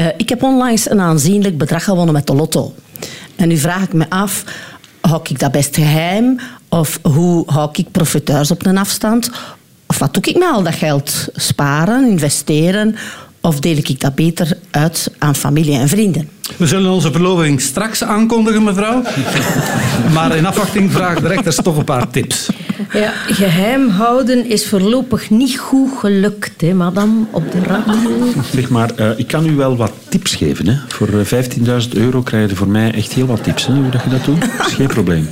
Uh, 0.00 0.06
ik 0.16 0.28
heb 0.28 0.42
onlangs 0.42 0.90
een 0.90 1.00
aanzienlijk 1.00 1.58
bedrag 1.58 1.84
gewonnen 1.84 2.14
met 2.14 2.26
de 2.26 2.34
lotto. 2.34 2.74
En 3.34 3.48
nu 3.48 3.56
vraag 3.56 3.82
ik 3.82 3.92
me 3.92 4.10
af, 4.10 4.44
hou 5.00 5.20
ik 5.28 5.38
dat 5.38 5.52
best 5.52 5.74
geheim? 5.74 6.40
Of 6.68 6.98
hoe 7.02 7.42
hou 7.46 7.70
ik 7.72 7.90
profiteurs 7.90 8.50
op 8.50 8.66
een 8.66 8.78
afstand? 8.78 9.30
Of 9.86 9.98
wat 9.98 10.14
doe 10.14 10.22
ik 10.22 10.38
met 10.38 10.48
al 10.48 10.62
dat 10.62 10.74
geld? 10.74 11.28
Sparen, 11.34 12.08
investeren 12.08 12.96
of 13.46 13.60
deel 13.60 13.76
ik 13.76 14.00
dat 14.00 14.14
beter 14.14 14.58
uit 14.70 15.10
aan 15.18 15.34
familie 15.34 15.78
en 15.78 15.88
vrienden? 15.88 16.28
We 16.56 16.66
zullen 16.66 16.92
onze 16.92 17.12
verloving 17.12 17.60
straks 17.60 18.02
aankondigen, 18.02 18.64
mevrouw. 18.64 19.02
maar 20.14 20.36
in 20.36 20.46
afwachting 20.46 20.92
vragen 20.92 21.22
de 21.22 21.28
rechters 21.28 21.56
toch 21.56 21.76
een 21.76 21.84
paar 21.84 22.10
tips. 22.10 22.48
Ja, 22.92 23.12
geheim 23.26 23.88
houden 23.88 24.46
is 24.46 24.66
voorlopig 24.68 25.30
niet 25.30 25.58
goed 25.58 25.90
gelukt, 25.98 26.60
hè, 26.60 26.74
madame, 26.74 27.24
op 27.30 27.52
de 27.52 27.60
radio. 27.60 28.10
Zeg 28.54 28.68
maar, 28.68 28.90
uh, 29.00 29.10
ik 29.16 29.26
kan 29.26 29.46
u 29.46 29.56
wel 29.56 29.76
wat 29.76 29.92
tips 30.08 30.34
geven. 30.34 30.66
Hè. 30.66 30.74
Voor 30.88 31.08
15.000 31.08 31.64
eh, 31.64 32.02
euro 32.02 32.22
krijg 32.22 32.50
je 32.50 32.56
voor 32.56 32.68
mij 32.68 32.92
echt 32.92 33.12
heel 33.12 33.26
wat 33.26 33.44
tips. 33.44 33.66
Hè, 33.66 33.74
hoe 33.74 33.90
dat 33.90 34.02
je 34.02 34.10
dat 34.10 34.24
doet, 34.24 34.40
dat 34.58 34.66
is 34.66 34.72
geen 34.72 34.86
probleem. 34.86 35.28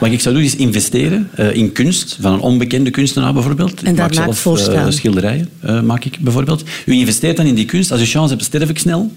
Wat 0.00 0.10
ik 0.10 0.20
zou 0.20 0.34
doen 0.34 0.44
is 0.44 0.56
investeren 0.56 1.30
uh, 1.38 1.54
in 1.54 1.72
kunst, 1.72 2.18
van 2.20 2.32
een 2.32 2.40
onbekende 2.40 2.90
kunstenaar 2.90 3.32
bijvoorbeeld. 3.32 3.82
En 3.82 3.94
daar 3.94 4.14
maak 4.14 4.34
zelf 4.34 4.68
uh, 4.68 4.86
schilderijen, 4.88 5.48
uh, 5.64 5.80
maak 5.80 6.04
ik 6.04 6.18
bijvoorbeeld. 6.20 6.64
U 6.86 6.92
investeert 6.92 7.36
dan 7.36 7.46
in 7.46 7.54
die 7.54 7.64
kunst. 7.64 7.92
Als 7.92 8.00
u 8.00 8.04
chance 8.04 8.34
hebt, 8.34 8.44
sterf 8.44 8.68
ik 8.68 8.78
snel 8.78 9.10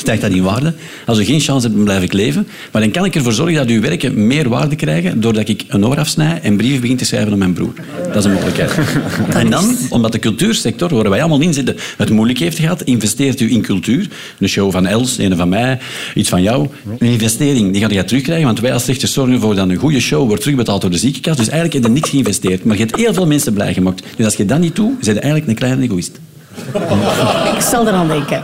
stijgt 0.00 0.22
dat 0.22 0.30
in 0.30 0.42
waarde. 0.42 0.74
Als 1.06 1.18
u 1.18 1.24
geen 1.24 1.40
chance 1.40 1.62
hebt, 1.62 1.74
dan 1.74 1.84
blijf 1.84 2.02
ik 2.02 2.12
leven. 2.12 2.46
Maar 2.72 2.82
dan 2.82 2.90
kan 2.90 3.04
ik 3.04 3.14
ervoor 3.14 3.32
zorgen 3.32 3.54
dat 3.54 3.68
uw 3.68 3.80
werken 3.80 4.26
meer 4.26 4.48
waarde 4.48 4.76
krijgen 4.76 5.20
doordat 5.20 5.48
ik 5.48 5.64
een 5.68 5.86
oor 5.86 5.98
afsnij 5.98 6.40
en 6.42 6.56
brieven 6.56 6.80
begin 6.80 6.96
te 6.96 7.04
schrijven 7.04 7.32
aan 7.32 7.38
mijn 7.38 7.52
broer. 7.52 7.72
Dat 8.06 8.16
is 8.16 8.24
een 8.24 8.32
mogelijkheid. 8.32 8.72
En 9.28 9.50
dan, 9.50 9.76
omdat 9.90 10.12
de 10.12 10.18
cultuursector, 10.18 10.94
waar 10.94 11.10
wij 11.10 11.20
allemaal 11.20 11.40
in 11.40 11.54
zitten, 11.54 11.76
het 11.96 12.10
moeilijk 12.10 12.38
heeft 12.38 12.58
gehad, 12.58 12.82
investeert 12.82 13.40
u 13.40 13.50
in 13.50 13.62
cultuur. 13.62 14.08
Een 14.38 14.48
show 14.48 14.72
van 14.72 14.86
Els, 14.86 15.18
een 15.18 15.36
van 15.36 15.48
mij, 15.48 15.78
iets 16.14 16.28
van 16.28 16.42
jou. 16.42 16.68
Een 16.98 17.08
investering, 17.08 17.72
die 17.72 17.82
ga 17.82 17.88
je 17.90 18.04
terugkrijgen, 18.04 18.46
want 18.46 18.60
wij 18.60 18.72
als 18.72 18.84
rechters 18.84 19.12
zorgen 19.12 19.34
ervoor 19.34 19.54
dat 19.54 19.68
een 19.68 19.76
goede 19.76 20.00
show 20.00 20.26
wordt 20.26 20.42
terugbetaald 20.42 20.80
door 20.80 20.90
de 20.90 20.98
ziekenkast. 20.98 21.38
Dus 21.38 21.48
eigenlijk 21.48 21.74
heb 21.74 21.92
je 21.92 21.98
niks 21.98 22.10
geïnvesteerd, 22.10 22.64
maar 22.64 22.76
je 22.76 22.82
hebt 22.82 22.96
heel 22.96 23.14
veel 23.14 23.26
mensen 23.26 23.52
blij 23.52 23.74
gemaakt. 23.74 24.02
Dus 24.16 24.24
als 24.24 24.34
je 24.34 24.44
dat 24.44 24.58
niet 24.58 24.76
doet, 24.76 24.98
ben 24.98 25.14
je 25.14 25.20
eigenlijk 25.20 25.46
een 25.50 25.54
kleine 25.54 25.82
egoïst. 25.82 26.18
Ik 27.54 27.62
zal 27.70 27.88
eraan 27.88 28.08
denken. 28.08 28.42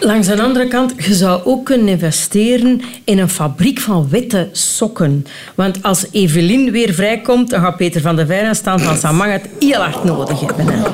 Langs 0.00 0.26
de 0.26 0.42
andere 0.42 0.68
kant, 0.68 0.94
je 0.98 1.14
zou 1.14 1.40
ook 1.44 1.64
kunnen 1.64 1.88
investeren 1.88 2.80
in 3.04 3.18
een 3.18 3.28
fabriek 3.28 3.80
van 3.80 4.08
witte 4.08 4.48
sokken. 4.52 5.26
Want 5.54 5.82
als 5.82 6.06
Evelien 6.10 6.70
weer 6.70 6.94
vrijkomt, 6.94 7.50
dan 7.50 7.60
gaat 7.60 7.76
Peter 7.76 8.00
van 8.00 8.16
der 8.16 8.26
Veijren 8.26 8.54
staan 8.54 8.80
van 8.80 8.96
Samang 8.96 9.32
het 9.32 9.48
heel 9.60 9.80
hard 9.80 10.04
nodig 10.04 10.40
hebben. 10.40 10.84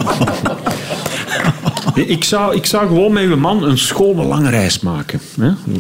Ik 1.95 2.25
zou, 2.25 2.57
ik 2.57 2.67
zou 2.67 2.87
gewoon 2.87 3.13
met 3.13 3.23
uw 3.23 3.37
man 3.37 3.63
een 3.63 3.79
schone 3.79 4.23
lange 4.25 4.51
reis 4.51 4.81
maken. 4.81 5.21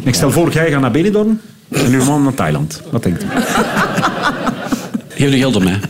Ik 0.02 0.14
stel 0.14 0.30
voor, 0.30 0.52
jij 0.52 0.70
gaat 0.70 0.80
naar 0.80 0.90
Benidorm 0.90 1.40
en 1.68 1.92
uw 1.92 2.04
man 2.04 2.22
naar 2.22 2.34
Thailand. 2.34 2.82
Wat 2.90 3.02
denkt 3.02 3.22
u? 3.22 3.26
Geef 5.08 5.30
je 5.30 5.38
geld 5.38 5.56
om 5.56 5.64
mij. 5.64 5.80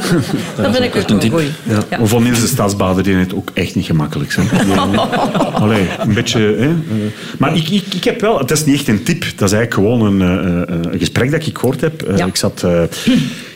Dat 0.56 0.76
vind 0.76 0.84
ik 0.84 0.96
ook 0.96 1.08
een 1.08 1.18
tip. 1.18 1.30
goeie. 1.32 1.48
Ja. 1.62 2.06
Van 2.06 2.22
Niels 2.22 2.40
de 2.40 2.46
Stadsbader 2.46 3.02
deed 3.02 3.16
het 3.16 3.34
ook 3.34 3.50
echt 3.54 3.74
niet 3.74 3.84
gemakkelijk. 3.84 4.34
Hè. 4.34 4.42
Allee, 5.62 5.88
een 5.98 6.14
beetje... 6.14 6.40
Hè. 6.40 6.68
eh. 6.68 6.70
Maar 7.38 7.56
ik, 7.56 7.68
ik, 7.68 7.94
ik 7.94 8.04
heb 8.04 8.20
wel... 8.20 8.38
Het 8.38 8.50
is 8.50 8.64
niet 8.64 8.74
echt 8.74 8.88
een 8.88 9.02
tip. 9.02 9.20
Dat 9.20 9.52
is 9.52 9.56
eigenlijk 9.56 9.74
gewoon 9.74 10.00
een, 10.00 10.22
eh, 10.22 10.62
eh, 10.62 10.92
een 10.92 10.98
gesprek 10.98 11.30
dat 11.30 11.46
ik 11.46 11.58
gehoord 11.58 11.80
heb. 11.80 12.12
Ja. 12.16 12.26
Ik 12.26 12.36
zat 12.36 12.62
eh, 12.64 12.82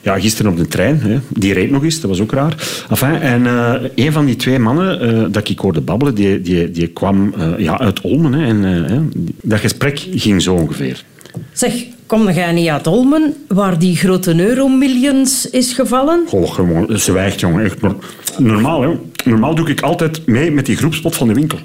ja, 0.02 0.18
gisteren 0.18 0.50
op 0.50 0.56
de 0.56 0.68
trein. 0.68 1.00
Hè. 1.00 1.18
Die 1.28 1.52
reed 1.52 1.70
nog 1.70 1.84
eens. 1.84 2.00
Dat 2.00 2.10
was 2.10 2.20
ook 2.20 2.32
raar. 2.32 2.54
Enfin, 2.90 3.20
en 3.20 3.46
een 3.94 4.12
van 4.12 4.24
die 4.24 4.36
twee 4.36 4.58
mannen 4.58 5.00
eh, 5.00 5.24
dat 5.30 5.48
ik 5.48 5.58
hoorde 5.58 5.80
babbelen, 5.80 6.14
die, 6.14 6.40
die, 6.40 6.70
die 6.70 6.86
kwam 6.86 7.34
eh, 7.38 7.58
ja, 7.58 7.78
uit 7.78 8.00
Olmen. 8.00 8.32
Hè. 8.32 8.46
En, 8.46 8.64
eh, 8.64 8.90
hè. 8.90 9.00
Dat 9.42 9.60
gesprek 9.60 10.06
ging 10.14 10.42
zo 10.42 10.54
ongeveer. 10.54 11.04
Zeg, 11.52 11.72
kom 12.06 12.30
jij 12.30 12.52
niet 12.52 12.68
uit 12.68 12.86
Olmen, 12.86 13.34
waar 13.48 13.78
die 13.78 13.96
grote 13.96 14.34
euromillions 14.40 15.50
is 15.50 15.72
gevallen? 15.72 16.25
Goh, 16.28 16.52
gewoon, 16.52 16.98
zwijgt, 16.98 17.40
jongen. 17.40 17.64
Echt, 17.64 17.76
normaal, 18.38 18.82
hè. 18.82 18.90
Normaal 19.25 19.54
doe 19.54 19.68
ik 19.68 19.80
altijd 19.80 20.26
mee 20.26 20.50
met 20.50 20.66
die 20.66 20.76
groepspot 20.76 21.16
van 21.16 21.28
de 21.28 21.34
winkel. 21.34 21.58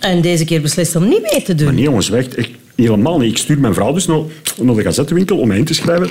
En 0.00 0.20
deze 0.20 0.44
keer 0.44 0.60
beslist 0.60 0.96
om 0.96 1.08
niet 1.08 1.30
mee 1.32 1.42
te 1.42 1.54
doen. 1.54 1.64
Maar 1.66 1.74
nee, 1.74 1.84
jongens, 1.84 2.06
zwijgt. 2.06 2.34
echt 2.34 2.50
helemaal 2.74 3.18
niet. 3.18 3.30
Ik 3.30 3.38
stuur 3.38 3.58
mijn 3.58 3.74
vrouw 3.74 3.92
dus 3.92 4.06
naar, 4.06 4.20
naar 4.62 4.74
de 4.74 4.82
gazettenwinkel 4.82 5.38
om 5.38 5.48
mij 5.48 5.58
in 5.58 5.64
te 5.64 5.74
schrijven 5.74 6.08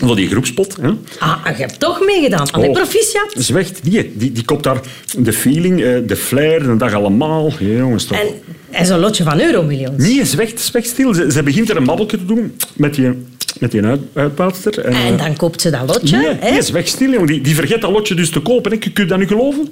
voor 0.00 0.16
die 0.16 0.28
groepspot. 0.28 0.76
Hè. 0.80 0.88
Ah, 1.18 1.36
je 1.46 1.52
hebt 1.62 1.80
toch 1.80 2.00
meegedaan. 2.04 2.50
Allee, 2.50 2.68
Oh. 2.68 2.74
proficiat. 2.74 3.32
Zwijgt, 3.36 3.78
die, 3.82 4.12
die, 4.16 4.32
die 4.32 4.44
koopt 4.44 4.64
daar 4.64 4.80
de 5.18 5.32
feeling, 5.32 5.82
eh, 5.82 5.96
de 6.06 6.16
flair, 6.16 6.62
de 6.62 6.76
dag 6.76 6.92
allemaal. 6.94 7.52
Ja, 7.58 7.66
jongens, 7.76 8.04
toch. 8.04 8.18
En, 8.18 8.26
en 8.72 8.86
zo'n 8.86 8.98
lotje 8.98 9.24
van 9.24 9.40
euromillions. 9.40 10.02
Nee, 10.02 10.24
zwijgt, 10.24 10.60
zwijgt 10.60 10.88
stil. 10.88 11.14
Ze, 11.14 11.32
ze 11.32 11.42
begint 11.42 11.70
er 11.70 11.76
een 11.76 11.84
babbeltje 11.84 12.18
te 12.18 12.24
doen 12.24 12.56
met 12.76 12.94
die, 12.94 13.10
met 13.58 13.70
die 13.70 13.84
uit, 13.84 14.00
uitbaatster. 14.14 14.78
En, 14.78 14.92
En 14.92 15.18
eh, 15.18 15.24
dan 15.24 15.36
koopt 15.36 15.60
ze 15.60 15.70
dat 15.70 15.86
lotje. 15.86 16.16
Nee, 16.16 16.36
hè? 16.40 16.50
nee, 16.50 16.62
zwijgt 16.62 16.88
stil. 16.88 17.26
Die, 17.26 17.40
die 17.40 17.54
vergeet 17.54 17.80
dat 17.80 17.90
lotje 17.90 18.14
dus 18.14 18.30
te 18.30 18.40
kopen. 18.40 18.72
Hè. 18.72 18.78
Kun 18.78 18.92
je 18.94 19.04
dat 19.04 19.18
nu 19.18 19.26
geloven? 19.26 19.68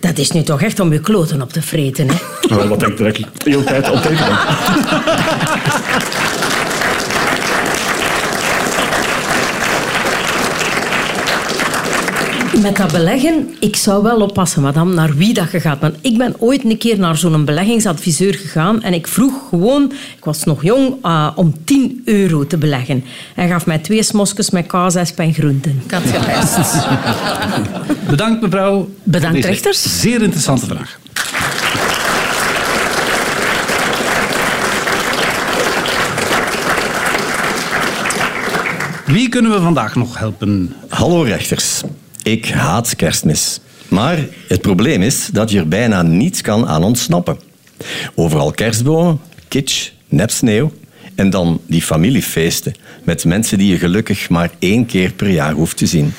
Dat 0.00 0.18
is 0.18 0.30
nu 0.30 0.42
toch 0.42 0.62
echt 0.62 0.80
om 0.80 0.92
je 0.92 1.00
kloten 1.00 1.42
op 1.42 1.52
te 1.52 1.62
vreten. 1.62 2.08
Hè? 2.08 2.14
Nou, 2.48 2.68
wat 2.68 2.80
denk 2.80 2.98
je 2.98 3.04
dat 3.04 3.18
ik 3.18 3.26
de 3.44 3.50
hele 3.50 3.64
tijd 3.64 3.86
het 3.86 4.22
Met 12.62 12.76
dat 12.76 12.92
beleggen, 12.92 13.54
ik 13.60 13.76
zou 13.76 14.02
wel 14.02 14.20
oppassen, 14.20 14.62
madame, 14.62 14.94
naar 14.94 15.14
wie 15.14 15.34
dat 15.34 15.50
je 15.50 15.60
gaat. 15.60 15.80
Want 15.80 15.96
ik 16.00 16.18
ben 16.18 16.34
ooit 16.38 16.64
een 16.64 16.78
keer 16.78 16.98
naar 16.98 17.16
zo'n 17.16 17.44
beleggingsadviseur 17.44 18.34
gegaan 18.34 18.82
en 18.82 18.94
ik 18.94 19.06
vroeg 19.06 19.48
gewoon, 19.48 19.92
ik 20.16 20.24
was 20.24 20.44
nog 20.44 20.62
jong, 20.62 20.94
ah, 21.00 21.30
om 21.34 21.54
10 21.64 22.02
euro 22.04 22.46
te 22.46 22.58
beleggen. 22.58 23.04
Hij 23.34 23.48
gaf 23.48 23.66
mij 23.66 23.78
twee 23.78 24.02
smosjes 24.02 24.50
met 24.50 24.66
kaas, 24.66 24.94
esp 24.94 25.18
en 25.18 25.34
groenten. 25.34 25.82
Ik 25.84 25.90
had 25.90 26.02
gepest. 26.02 26.86
Bedankt 28.10 28.42
mevrouw. 28.42 28.88
Bedankt, 29.02 29.44
rechters. 29.44 30.00
Zeer 30.00 30.22
interessante 30.22 30.66
vraag. 30.66 30.98
Wie 39.06 39.28
kunnen 39.28 39.50
we 39.50 39.60
vandaag 39.60 39.94
nog 39.94 40.18
helpen? 40.18 40.74
Hallo 40.88 41.22
rechters. 41.22 41.82
Ik 42.24 42.50
haat 42.50 42.96
kerstmis. 42.96 43.60
Maar 43.88 44.18
het 44.48 44.60
probleem 44.60 45.02
is 45.02 45.28
dat 45.32 45.50
je 45.50 45.58
er 45.58 45.68
bijna 45.68 46.02
niets 46.02 46.40
kan 46.40 46.66
aan 46.66 46.84
ontsnappen. 46.84 47.38
Overal 48.14 48.50
kerstbomen, 48.50 49.20
kitsch, 49.48 49.90
nep 50.08 50.30
sneeuw 50.30 50.72
en 51.14 51.30
dan 51.30 51.60
die 51.66 51.82
familiefeesten 51.82 52.74
met 53.02 53.24
mensen 53.24 53.58
die 53.58 53.68
je 53.68 53.78
gelukkig 53.78 54.28
maar 54.28 54.50
één 54.58 54.86
keer 54.86 55.12
per 55.12 55.30
jaar 55.30 55.52
hoeft 55.52 55.76
te 55.76 55.86
zien. 55.86 56.12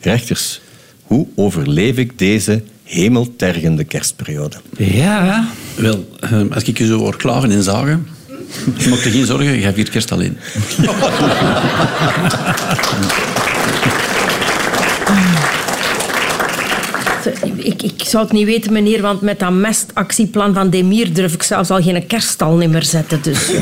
Rechters, 0.00 0.60
hoe 1.02 1.26
overleef 1.34 1.96
ik 1.96 2.18
deze 2.18 2.62
hemeltergende 2.84 3.84
kerstperiode? 3.84 4.56
Ja, 4.76 5.48
Wel, 5.74 6.08
eh, 6.20 6.40
als 6.50 6.62
ik 6.62 6.78
je 6.78 6.86
zo 6.86 6.98
hoor 6.98 7.16
klagen 7.16 7.50
en 7.50 7.62
zagen, 7.62 8.06
je 8.78 8.88
maakt 8.88 9.02
je 9.02 9.10
geen 9.10 9.26
zorgen, 9.26 9.60
jij 9.60 9.72
viert 9.72 9.90
kerst 9.90 10.12
alleen. 10.12 10.38
Ik, 17.56 17.82
ik 17.82 18.02
zou 18.04 18.24
het 18.24 18.32
niet 18.32 18.46
weten, 18.46 18.72
meneer, 18.72 19.02
want 19.02 19.20
met 19.20 19.38
dat 19.38 19.52
mestactieplan 19.52 20.54
van 20.54 20.70
Demir 20.70 21.14
durf 21.14 21.32
ik 21.32 21.42
zelfs 21.42 21.70
al 21.70 21.82
geen 21.82 22.06
kerststal 22.06 22.56
meer 22.56 22.82
zetten. 22.82 23.22
Dus 23.22 23.50
ja, 23.50 23.58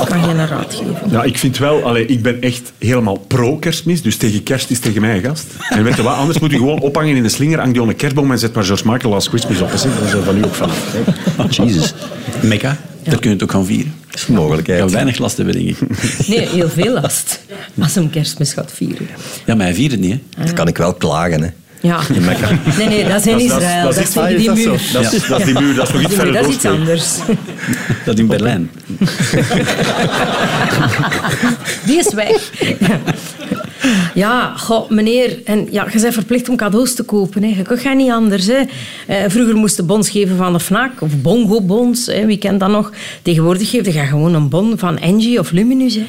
ik 0.00 0.06
kan 0.08 0.22
geen 0.22 0.46
raad 0.46 0.74
geven. 0.74 1.10
Ja, 1.10 1.22
ik 1.22 1.38
vind 1.38 1.58
wel, 1.58 1.82
allee, 1.82 2.06
ik 2.06 2.22
ben 2.22 2.40
echt 2.40 2.72
helemaal 2.78 3.18
pro-kerstmis, 3.18 4.02
dus 4.02 4.16
tegen 4.16 4.42
kerst 4.42 4.70
is 4.70 4.78
tegen 4.78 5.00
mij 5.00 5.20
gast. 5.20 5.46
En 5.68 5.84
weet 5.84 5.96
je 5.96 6.02
wat, 6.02 6.16
anders 6.16 6.38
moet 6.38 6.50
je 6.50 6.56
gewoon 6.56 6.80
ophangen 6.80 7.16
in 7.16 7.22
de 7.22 7.28
slinger, 7.28 7.58
hang 7.58 7.72
die 7.72 7.82
aan 7.82 7.88
een 7.88 7.96
kerstboom 7.96 8.30
en 8.30 8.38
zet 8.38 8.54
maar 8.54 8.64
George 8.64 8.90
Michael 8.90 9.14
als 9.14 9.28
Christmas 9.28 9.60
op. 9.60 9.70
Dat 9.70 9.84
is 9.84 10.12
er 10.12 10.22
van 10.22 10.38
u 10.38 10.44
ook 10.44 10.54
van. 10.54 10.70
Jezus, 11.50 11.94
Mekka, 12.42 12.76
daar 13.02 13.18
kun 13.18 13.28
je 13.30 13.36
het 13.36 13.42
ook 13.42 13.50
gaan 13.50 13.66
vieren. 13.66 13.94
dat 14.06 14.20
is 14.20 14.28
een 14.28 14.34
mogelijkheid. 14.34 14.90
Weinig 14.90 15.18
last 15.18 15.36
hebben, 15.36 15.54
denk 15.54 15.68
ik. 15.68 15.78
Nee, 16.28 16.48
heel 16.48 16.68
veel 16.68 16.92
last. 16.92 17.40
Als 17.80 17.94
hem 17.94 18.10
kerstmis 18.10 18.52
gaat 18.52 18.72
vieren. 18.72 19.08
Ja, 19.46 19.54
maar 19.54 19.66
hij 19.66 19.74
viert 19.74 19.92
het 19.92 20.00
niet, 20.00 20.12
hè. 20.12 20.44
Dat 20.44 20.52
kan 20.52 20.68
ik 20.68 20.76
wel 20.76 20.94
klagen. 20.94 21.42
Hè. 21.42 21.48
Ja. 21.80 22.00
Nee, 22.78 22.88
nee, 22.88 23.08
dat 23.08 23.26
is 23.26 23.26
in 23.26 23.38
Israël. 23.38 23.84
Dat, 23.84 23.96
is 23.96 24.10
tegen 24.10 24.36
die 24.36 24.50
muur. 24.50 24.80
Dat 24.92 25.12
is, 25.12 25.26
dat 25.26 25.38
is 25.38 25.44
die 25.44 25.60
muur, 25.60 25.74
dat 25.74 25.88
is 25.88 25.92
nog 25.92 26.02
iets 26.02 26.14
verder 26.14 26.32
dat 26.32 26.48
is 26.48 26.54
iets 26.54 26.64
anders. 26.64 27.14
Dat 28.04 28.18
in 28.18 28.26
Berlijn. 28.26 28.70
Die 31.84 31.98
is 31.98 32.14
weg. 32.14 32.50
Ja, 34.14 34.52
goh, 34.56 34.90
meneer, 34.90 35.38
en 35.44 35.68
ja, 35.70 35.86
je 35.92 36.00
bent 36.00 36.14
verplicht 36.14 36.48
om 36.48 36.56
cadeaus 36.56 36.94
te 36.94 37.02
kopen. 37.02 37.42
Hè. 37.42 37.48
Je 37.48 37.76
gaat 37.76 37.96
niet 37.96 38.10
anders. 38.10 38.46
Hè. 38.46 38.60
Eh, 39.06 39.16
vroeger 39.28 39.56
moesten 39.56 39.86
bons 39.86 40.10
geven 40.10 40.36
van 40.36 40.52
de 40.52 40.60
FNAC, 40.60 41.00
of 41.00 41.16
Bongo-bons, 41.22 42.06
hè. 42.06 42.26
wie 42.26 42.38
kent 42.38 42.60
dat 42.60 42.70
nog? 42.70 42.92
Tegenwoordig 43.22 43.70
geef 43.70 43.86
je 43.86 43.92
gewoon 43.92 44.34
een 44.34 44.48
bon 44.48 44.78
van 44.78 44.98
Engie 44.98 45.38
of 45.38 45.50
Luminus. 45.50 45.94
Hè. 45.94 46.04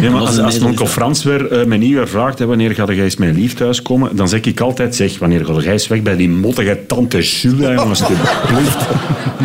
Ja, 0.00 0.10
maar 0.10 0.20
als, 0.20 0.38
als 0.38 0.60
onkel 0.60 0.86
Frans 0.86 1.22
weer 1.22 1.52
uh, 1.52 1.64
mij 1.64 1.76
niet 1.78 1.94
weer 1.94 2.08
vraagt 2.08 2.38
hè, 2.38 2.46
wanneer 2.46 2.74
ga 2.74 2.84
jij 2.84 3.04
eens 3.04 3.16
mijn 3.16 3.34
lief 3.34 3.54
thuiskomen, 3.54 4.16
dan 4.16 4.28
zeg 4.28 4.40
ik 4.40 4.60
altijd, 4.60 4.94
zeg, 4.94 5.18
wanneer 5.18 5.44
ga 5.44 5.52
jij 5.52 5.72
eens 5.72 5.88
weg 5.88 6.02
bij 6.02 6.16
die 6.16 6.28
mottige 6.28 6.78
tante 6.86 7.20
Jules, 7.20 7.80
jongens. 7.80 8.02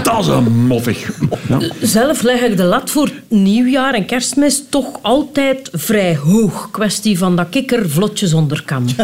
Dat 0.03 0.19
is 0.19 0.27
een 0.27 0.65
mottig. 0.65 1.09
Ja. 1.47 1.59
Zelf 1.81 2.21
leg 2.21 2.41
ik 2.41 2.57
de 2.57 2.63
lat 2.63 2.89
voor 2.89 3.09
nieuwjaar 3.27 3.93
en 3.93 4.05
kerstmis 4.05 4.63
toch 4.69 4.99
altijd 5.01 5.69
vrij 5.73 6.15
hoog. 6.23 6.67
Kwestie 6.71 7.17
van 7.17 7.35
dat 7.35 7.47
kikker 7.49 7.89
vlotjes 7.89 8.33
onder 8.33 8.63
kan. 8.65 8.89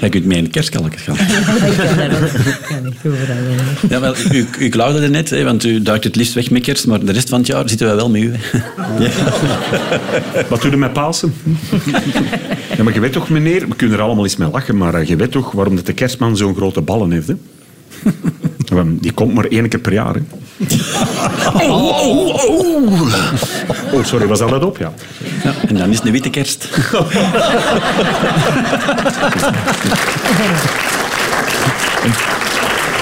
Jij 0.00 0.08
kunt 0.08 0.24
mee 0.24 0.38
in 0.38 0.44
de 0.44 0.50
kerstkalkers 0.50 1.02
gaan. 1.02 1.14
Ik 1.70 1.76
kan 1.76 1.96
daar 1.96 2.10
wel- 2.10 2.24
ik 2.24 2.64
kan 2.68 2.84
niet 2.84 2.94
over 3.06 3.26
hebben. 3.26 3.56
Ja, 3.88 4.00
wel, 4.00 4.14
u, 4.32 4.46
u 4.58 4.68
klaagde 4.68 5.00
er 5.00 5.10
net, 5.10 5.30
hè, 5.30 5.44
want 5.44 5.64
u 5.64 5.82
duikt 5.82 6.04
het 6.04 6.16
liefst 6.16 6.34
weg 6.34 6.50
met 6.50 6.62
kerst, 6.62 6.86
maar 6.86 7.04
de 7.04 7.12
rest 7.12 7.28
van 7.28 7.38
het 7.38 7.46
jaar 7.46 7.68
zitten 7.68 7.86
wij 7.86 7.96
wel 7.96 8.10
met 8.10 8.22
u. 8.22 8.32
Hè. 8.32 8.38
Wat 10.48 10.62
doe 10.62 10.70
je 10.70 10.76
met 10.76 10.92
Pasen? 10.92 11.34
Ja, 12.76 12.82
maar 12.82 12.94
je 12.94 13.00
weet 13.00 13.12
toch, 13.12 13.28
meneer, 13.28 13.68
we 13.68 13.74
kunnen 13.76 13.96
er 13.96 14.02
allemaal 14.02 14.24
eens 14.24 14.36
mee 14.36 14.50
lachen, 14.50 14.76
maar 14.76 14.94
eh, 14.94 15.08
je 15.08 15.16
weet 15.16 15.30
toch 15.30 15.52
waarom 15.52 15.76
dat 15.76 15.86
de 15.86 15.92
kerstman 15.92 16.36
zo'n 16.36 16.54
grote 16.56 16.80
ballen 16.80 17.10
heeft, 17.10 17.28
hè? 17.28 17.34
Want 18.68 19.02
Die 19.02 19.12
komt 19.12 19.34
maar 19.34 19.44
één 19.44 19.68
keer 19.68 19.80
per 19.80 19.92
jaar, 19.92 20.14
hè? 20.14 20.20
Oh, 21.54 22.06
oh, 22.06 22.44
oh. 22.44 23.12
Oh, 23.92 24.04
sorry, 24.04 24.26
was 24.26 24.38
dat 24.38 24.50
het 24.50 24.64
op? 24.64 24.78
Ja. 24.78 24.92
Ja, 25.44 25.54
en 25.68 25.74
dan 25.74 25.90
is 25.90 25.96
het 25.96 26.06
een 26.06 26.12
witte 26.12 26.30
kerst. 26.30 26.68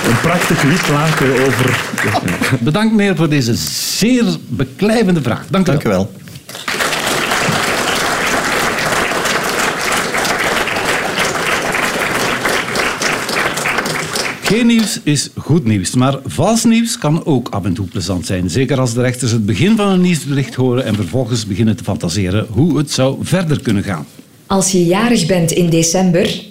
Een 0.07 0.21
prachtig 0.23 0.63
wit 0.63 0.89
laken 0.89 1.33
over... 1.47 1.81
bedankt 2.61 2.95
meneer 2.95 3.17
voor 3.17 3.29
deze 3.29 3.55
zeer 3.97 4.25
beklijvende 4.49 5.23
vraag. 5.23 5.45
Dank 5.51 5.67
u 5.67 5.71
Dank 5.71 5.85
u 5.85 5.89
wel. 5.89 6.13
Geen 14.47 14.67
nieuws 14.67 15.01
is 15.03 15.31
goed 15.37 15.65
nieuws, 15.65 15.95
maar 15.95 16.19
vals 16.25 16.65
nieuws 16.65 16.99
kan 16.99 17.25
ook 17.25 17.49
af 17.49 17.65
en 17.65 17.73
toe 17.75 17.87
plezant 17.87 18.27
zijn. 18.27 18.51
Zeker 18.51 18.81
als 18.81 18.95
de 18.95 19.01
rechters 19.01 19.31
het 19.31 19.47
begin 19.47 19.77
van 19.77 19.89
een 19.89 20.01
nieuwsbericht 20.01 20.55
horen 20.55 20.85
en 20.85 20.95
vervolgens 20.95 21.47
beginnen 21.47 21.77
te 21.77 21.85
fantaseren 21.85 22.47
hoe 22.51 22.79
het 22.79 22.91
zou 22.91 23.17
verder 23.23 23.61
kunnen 23.63 23.83
gaan. 23.83 24.07
Als 24.47 24.73
je 24.73 24.85
jarig 24.85 25.27
bent 25.27 25.51
in 25.51 25.71
december, 25.71 26.43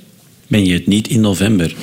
Ben 0.48 0.66
je 0.66 0.74
het 0.74 0.88
niet 0.88 1.08
in 1.08 1.22
november? 1.22 1.75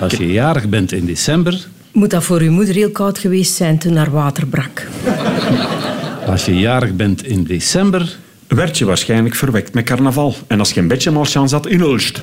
Als 0.00 0.12
je 0.12 0.32
jarig 0.32 0.68
bent 0.68 0.92
in 0.92 1.06
december, 1.06 1.68
Moet 1.92 2.10
dat 2.10 2.24
voor 2.24 2.40
uw 2.40 2.52
moeder 2.52 2.74
heel 2.74 2.90
koud 2.90 3.18
geweest 3.18 3.54
zijn 3.54 3.78
toen 3.78 3.96
haar 3.96 4.10
water 4.10 4.46
brak? 4.46 4.86
als 6.26 6.44
je 6.44 6.58
jarig 6.58 6.94
bent 6.96 7.26
in 7.26 7.44
december, 7.44 8.16
Werd 8.48 8.78
je 8.78 8.84
waarschijnlijk 8.84 9.34
verwekt 9.34 9.74
met 9.74 9.84
carnaval. 9.84 10.34
En 10.46 10.58
als 10.58 10.72
je 10.72 10.80
een 10.80 10.88
beetje 10.88 11.10
malchance 11.10 11.54
had 11.54 11.66
in 11.66 11.80
Ulst. 11.80 12.22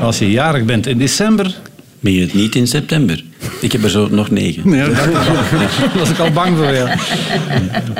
Als 0.00 0.18
je 0.18 0.30
jarig 0.30 0.64
bent 0.64 0.86
in 0.86 0.98
december, 0.98 1.54
Ben 2.00 2.12
je 2.12 2.20
het 2.20 2.34
niet 2.34 2.54
in 2.54 2.66
september? 2.66 3.24
Ik 3.60 3.72
heb 3.72 3.82
er 3.82 3.90
zo 3.90 4.08
nog 4.10 4.30
negen. 4.30 4.68
Nee, 4.68 4.84
dat, 4.84 4.94
daar 5.12 5.92
was 5.98 6.10
ik 6.10 6.18
al 6.18 6.30
bang 6.30 6.56
voor. 6.56 6.72
Ja. 6.72 6.96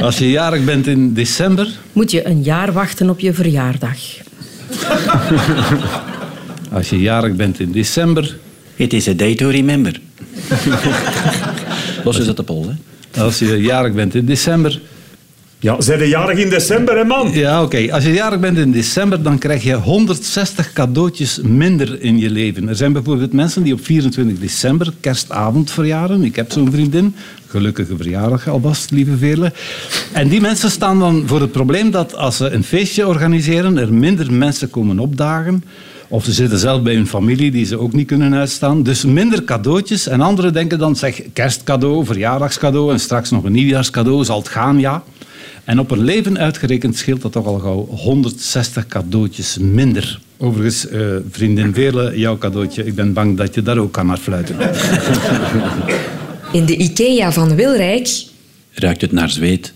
Als 0.01 0.19
je 0.19 0.31
jarig 0.31 0.65
bent 0.65 0.87
in 0.87 1.15
december, 1.15 1.69
Moet 1.93 2.11
je 2.11 2.27
een 2.27 2.43
jaar 2.43 2.73
wachten 2.73 3.11
op 3.11 3.21
je 3.21 3.33
verjaardag. 3.33 3.97
als 6.77 6.89
je 6.91 7.01
jarig 7.01 7.35
bent 7.35 7.61
in 7.61 7.73
december, 7.73 8.37
Het 8.77 8.93
is 8.93 9.09
a 9.09 9.13
day 9.13 9.35
to 9.35 9.49
remember. 9.49 10.01
Los 12.05 12.19
is 12.19 12.27
dat 12.27 12.37
de 12.37 12.43
pol, 12.43 12.67
hè? 12.69 13.23
als 13.23 13.39
je 13.39 13.57
jarig 13.57 13.93
bent 13.93 14.15
in 14.15 14.25
december, 14.27 14.81
Ja, 15.59 15.81
zijn 15.81 15.99
de 15.99 16.09
jarig 16.09 16.39
in 16.39 16.51
december, 16.51 16.97
hè, 16.97 17.05
man? 17.05 17.31
Ja, 17.33 17.63
oké. 17.63 17.93
Als 17.93 18.05
je 18.05 18.13
jarig 18.13 18.41
bent 18.41 18.59
in 18.59 18.73
december, 18.73 19.23
dan 19.23 19.39
krijg 19.39 19.63
je 19.63 19.75
160 19.75 20.73
cadeautjes 20.73 21.41
minder 21.43 22.03
in 22.03 22.19
je 22.19 22.31
leven. 22.31 22.69
Er 22.69 22.77
zijn 22.77 22.93
bijvoorbeeld 22.93 23.33
mensen 23.33 23.63
die 23.63 23.73
op 23.73 23.85
24 23.85 24.39
december, 24.39 24.93
kerstavond, 25.01 25.71
verjaren. 25.71 26.23
Ik 26.23 26.37
heb 26.37 26.53
zo'n 26.53 26.71
vriendin. 26.71 27.15
Gelukkige 27.47 27.97
verjaardag 27.97 28.49
alvast, 28.49 28.91
lieve 28.91 29.17
Veerle. 29.17 29.53
En 30.13 30.29
die 30.29 30.41
mensen 30.41 30.71
staan 30.71 30.99
dan 30.99 31.23
voor 31.27 31.41
het 31.41 31.53
probleem 31.53 31.91
dat 31.91 32.17
als 32.17 32.37
ze 32.37 32.51
een 32.51 32.65
feestje 32.65 33.07
organiseren, 33.07 33.79
er 33.79 33.93
minder 33.93 34.33
mensen 34.33 34.71
komen 34.71 34.99
opdagen. 34.99 35.65
Of 36.09 36.25
ze 36.25 36.33
zitten 36.33 36.59
zelf 36.59 36.83
bij 36.83 36.95
hun 36.95 37.07
familie 37.07 37.51
die 37.51 37.65
ze 37.65 37.79
ook 37.79 37.93
niet 37.93 38.07
kunnen 38.07 38.35
uitstaan. 38.35 38.83
Dus 38.83 39.05
minder 39.05 39.45
cadeautjes. 39.45 40.07
En 40.07 40.21
anderen 40.21 40.53
denken 40.53 40.79
dan, 40.79 40.97
zeg, 40.97 41.23
kerstcadeau, 41.33 42.05
verjaardagscadeau 42.05 42.93
en 42.93 43.01
straks 43.01 43.31
nog 43.31 43.45
een 43.45 43.53
nieuwjaarscadeau. 43.53 44.25
Zal 44.25 44.39
het 44.39 44.49
gaan? 44.49 44.81
Ja. 44.81 45.03
En 45.67 45.79
op 45.79 45.91
een 45.91 46.05
leven 46.05 46.39
uitgerekend 46.39 46.97
scheelt 46.97 47.23
dat 47.23 47.33
toch 47.33 47.47
al 47.47 47.59
gauw 47.59 47.87
160 47.87 48.87
cadeautjes 48.87 49.59
minder. 49.59 50.21
Overigens, 50.37 50.89
eh, 50.89 51.01
vriendin 51.31 51.75
Veerle, 51.75 52.19
jouw 52.19 52.39
cadeautje. 52.39 52.87
Ik 52.87 52.95
ben 52.95 53.13
bang 53.13 53.37
dat 53.37 53.55
je 53.55 53.63
daar 53.63 53.79
ook 53.79 53.93
kan 53.93 54.07
naar 54.07 54.17
fluiten. 54.17 54.57
In 56.53 56.65
de 56.65 56.77
IKEA 56.77 57.33
van 57.33 57.55
Wilrijk 57.55 58.25
Ruikt 58.73 59.01
het 59.01 59.13
naar 59.13 59.31
zweet? 59.31 59.73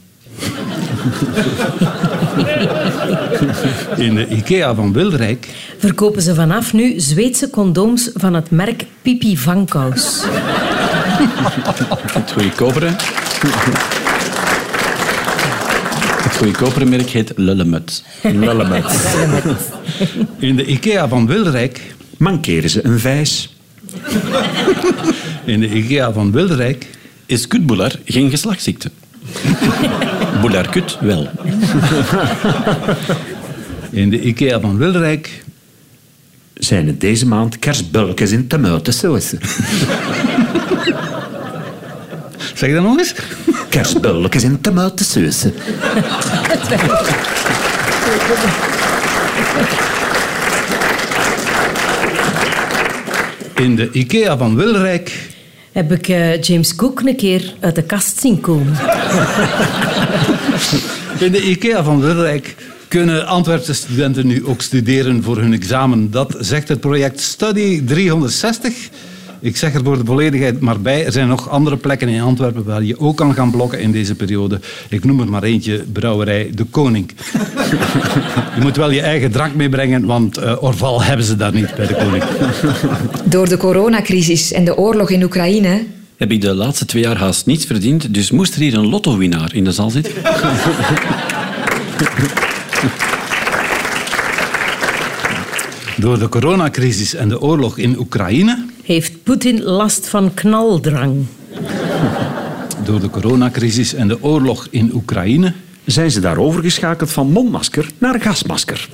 In 3.96 4.14
de 4.14 4.26
IKEA 4.28 4.74
van 4.74 4.92
Wilrijk 4.92 5.48
Verkopen 5.78 6.22
ze 6.22 6.34
vanaf 6.34 6.72
nu 6.72 7.00
Zweedse 7.00 7.50
condooms 7.50 8.10
van 8.14 8.34
het 8.34 8.50
merk 8.50 8.86
Pipi 9.02 9.36
Vankous. 9.36 10.22
Het 12.12 12.32
goedkopere... 12.32 12.86
Het 12.86 13.99
goedkopere 16.40 16.84
merk 16.84 17.08
heet 17.08 17.32
Lullemut. 17.36 18.02
Lullemut. 18.22 18.84
In 20.38 20.56
de 20.56 20.64
IKEA 20.64 21.08
van 21.08 21.26
Wilrijk, 21.26 21.94
Mankeren 22.16 22.70
ze 22.70 22.84
een 22.84 22.98
vijs? 22.98 23.54
in 25.44 25.60
de 25.60 25.68
IKEA 25.68 26.12
van 26.12 26.32
Wilrijk 26.32 26.86
Is 27.26 27.46
kutboelar 27.46 27.92
geen 28.04 28.30
geslachtsziekte? 28.30 28.90
Boelarkut 30.40 30.98
wel. 31.00 31.28
in 33.90 34.10
de 34.10 34.20
IKEA 34.20 34.60
van 34.60 34.76
Wilrijk 34.76 35.44
Zijn 36.54 36.86
het 36.86 37.00
deze 37.00 37.26
maand 37.26 37.58
kerstbulletjes 37.58 38.30
in 38.30 38.46
tomatensaus? 38.46 39.32
Zeg 42.60 42.72
dat 42.72 42.82
nog 42.82 42.98
eens? 42.98 43.14
Kerstbulletjes 43.68 44.42
in 44.42 44.60
tomatensaus. 44.60 45.44
In 53.54 53.76
de 53.76 53.88
IKEA 53.92 54.36
van 54.36 54.56
Wilrijk 54.56 55.28
Heb 55.72 55.92
ik 55.92 56.08
eh, 56.08 56.42
James 56.42 56.74
Cook 56.74 57.00
een 57.00 57.16
keer 57.16 57.54
uit 57.60 57.74
de 57.74 57.82
kast 57.82 58.20
zien 58.20 58.40
komen. 58.40 58.76
In 61.18 61.32
de 61.32 61.42
IKEA 61.42 61.82
van 61.82 62.00
Wilrijk 62.00 62.54
kunnen 62.88 63.26
Antwerpse 63.26 63.74
studenten 63.74 64.26
nu 64.26 64.46
ook 64.46 64.60
studeren 64.60 65.22
voor 65.22 65.38
hun 65.38 65.52
examen. 65.52 66.10
Dat 66.10 66.36
zegt 66.38 66.68
het 66.68 66.80
project 66.80 67.20
Study 67.20 67.84
360. 67.84 68.88
Ik 69.40 69.56
zeg 69.56 69.74
er 69.74 69.84
voor 69.84 69.98
de 69.98 70.04
volledigheid 70.04 70.60
maar 70.60 70.80
bij. 70.80 71.04
Er 71.04 71.12
zijn 71.12 71.28
nog 71.28 71.48
andere 71.48 71.76
plekken 71.76 72.08
in 72.08 72.20
Antwerpen 72.20 72.64
waar 72.64 72.82
je 72.82 73.00
ook 73.00 73.16
kan 73.16 73.34
gaan 73.34 73.50
blokken 73.50 73.80
in 73.80 73.92
deze 73.92 74.14
periode. 74.14 74.60
Ik 74.88 75.04
noem 75.04 75.20
er 75.20 75.28
maar 75.28 75.42
eentje, 75.42 75.84
brouwerij 75.92 76.50
De 76.54 76.64
Koning. 76.64 77.10
je 78.56 78.60
moet 78.60 78.76
wel 78.76 78.90
je 78.90 79.00
eigen 79.00 79.30
drank 79.30 79.54
meebrengen, 79.54 80.06
want 80.06 80.36
eh, 80.36 80.62
Orval 80.62 81.02
hebben 81.02 81.26
ze 81.26 81.36
daar 81.36 81.54
niet 81.54 81.74
bij 81.74 81.86
De 81.86 81.94
Koning. 81.94 82.22
door 83.24 83.48
de 83.48 83.56
coronacrisis 83.56 84.52
en 84.52 84.64
de 84.64 84.76
oorlog 84.76 85.10
in 85.10 85.22
Oekraïne 85.22 85.84
Heb 86.16 86.30
ik 86.30 86.40
de 86.40 86.54
laatste 86.54 86.84
twee 86.84 87.02
jaar 87.02 87.16
haast 87.16 87.46
niets 87.46 87.64
verdiend, 87.66 88.14
dus 88.14 88.30
moest 88.30 88.54
er 88.54 88.60
hier 88.60 88.74
een 88.74 88.88
lottowinnaar 88.88 89.54
in 89.54 89.64
de 89.64 89.72
zaal 89.72 89.90
zitten? 89.90 90.12
Door 96.00 96.18
de 96.18 96.28
coronacrisis 96.28 97.14
en 97.14 97.28
de 97.28 97.40
oorlog 97.40 97.78
in 97.78 97.98
Oekraïne 97.98 98.64
Heeft 98.90 99.22
Poetin 99.22 99.62
last 99.62 100.08
van 100.08 100.34
knaldrang? 100.34 101.26
door 102.84 103.00
de 103.00 103.10
coronacrisis 103.10 103.94
en 103.94 104.08
de 104.08 104.22
oorlog 104.22 104.66
in 104.70 104.90
Oekraïne, 104.94 105.52
Zijn 105.84 106.10
ze 106.10 106.20
daar 106.20 106.36
overgeschakeld 106.36 107.10
van 107.10 107.32
mondmasker 107.32 107.86
naar 107.98 108.20
gasmasker? 108.20 108.88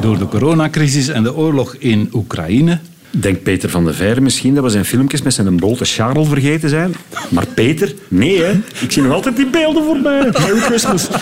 door 0.00 0.18
de 0.18 0.28
coronacrisis 0.28 1.08
en 1.08 1.22
de 1.22 1.34
oorlog 1.34 1.74
in 1.78 2.10
Oekraïne, 2.12 2.78
Denkt 3.10 3.42
Peter 3.42 3.70
van 3.70 3.84
de 3.84 3.94
Veire 3.94 4.20
misschien 4.20 4.54
dat 4.54 4.64
we 4.64 4.70
zijn 4.70 4.84
filmpjes 4.84 5.22
met 5.22 5.34
zijn 5.34 5.56
blote 5.56 5.84
Charles 5.84 6.28
vergeten 6.28 6.68
zijn? 6.68 6.94
Maar 7.28 7.46
Peter, 7.46 7.94
nee 8.08 8.42
hè. 8.42 8.52
Ik 8.80 8.92
zie 8.92 9.02
nog 9.02 9.12
altijd 9.12 9.36
die 9.36 9.50
beelden 9.50 9.84
voorbij. 9.84 10.30
Merry 10.32 10.60
Christmas. 10.60 11.08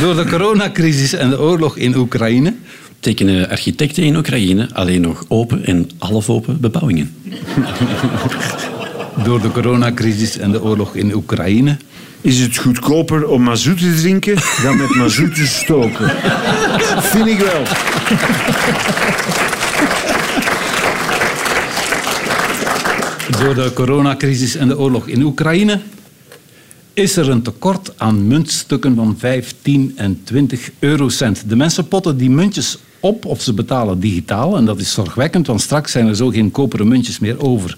door 0.00 0.16
de 0.16 0.24
coronacrisis 0.30 1.12
en 1.12 1.30
de 1.30 1.40
oorlog 1.40 1.76
in 1.76 1.96
Oekraïne, 1.96 2.54
Tekenen 3.04 3.48
architecten 3.48 4.02
in 4.02 4.16
Oekraïne 4.16 4.68
alleen 4.72 5.00
nog 5.00 5.24
open 5.28 5.64
en 5.64 5.90
half 5.98 6.30
open 6.30 6.60
bebouwingen. 6.60 7.14
door 9.24 9.40
de 9.40 9.50
coronacrisis 9.52 10.38
en 10.38 10.50
de 10.50 10.62
oorlog 10.62 10.94
in 10.94 11.14
Oekraïne, 11.14 11.76
Is 12.20 12.40
het 12.40 12.56
goedkoper 12.56 13.26
om 13.28 13.42
mazoet 13.42 13.78
te 13.78 13.94
drinken 13.94 14.36
dan 14.62 14.76
met 14.76 14.94
mazoet 14.94 15.34
te 15.34 15.46
stoken? 15.46 16.10
Vind 17.12 17.26
ik 17.26 17.38
wel. 17.38 17.62
door 23.44 23.54
de 23.54 23.70
coronacrisis 23.74 24.56
en 24.56 24.68
de 24.68 24.78
oorlog 24.78 25.06
in 25.06 25.22
Oekraïne, 25.22 25.80
is 26.92 27.16
er 27.16 27.28
een 27.28 27.42
tekort 27.42 27.92
aan 27.96 28.26
muntstukken 28.26 28.94
van 28.94 29.16
5, 29.18 29.54
10 29.62 29.92
en 29.96 30.20
20 30.24 30.70
eurocent. 30.78 31.48
De 31.48 31.56
mensen 31.56 31.88
potten 31.88 32.16
die 32.16 32.30
muntjes 32.30 32.78
op 33.04 33.24
of 33.24 33.42
ze 33.42 33.52
betalen 33.52 34.00
digitaal. 34.00 34.56
En 34.56 34.64
dat 34.64 34.80
is 34.80 34.92
zorgwekkend, 34.92 35.46
want 35.46 35.60
straks 35.60 35.92
zijn 35.92 36.06
er 36.06 36.16
zo 36.16 36.28
geen 36.28 36.50
koperen 36.50 36.88
muntjes 36.88 37.18
meer 37.18 37.40
over. 37.40 37.76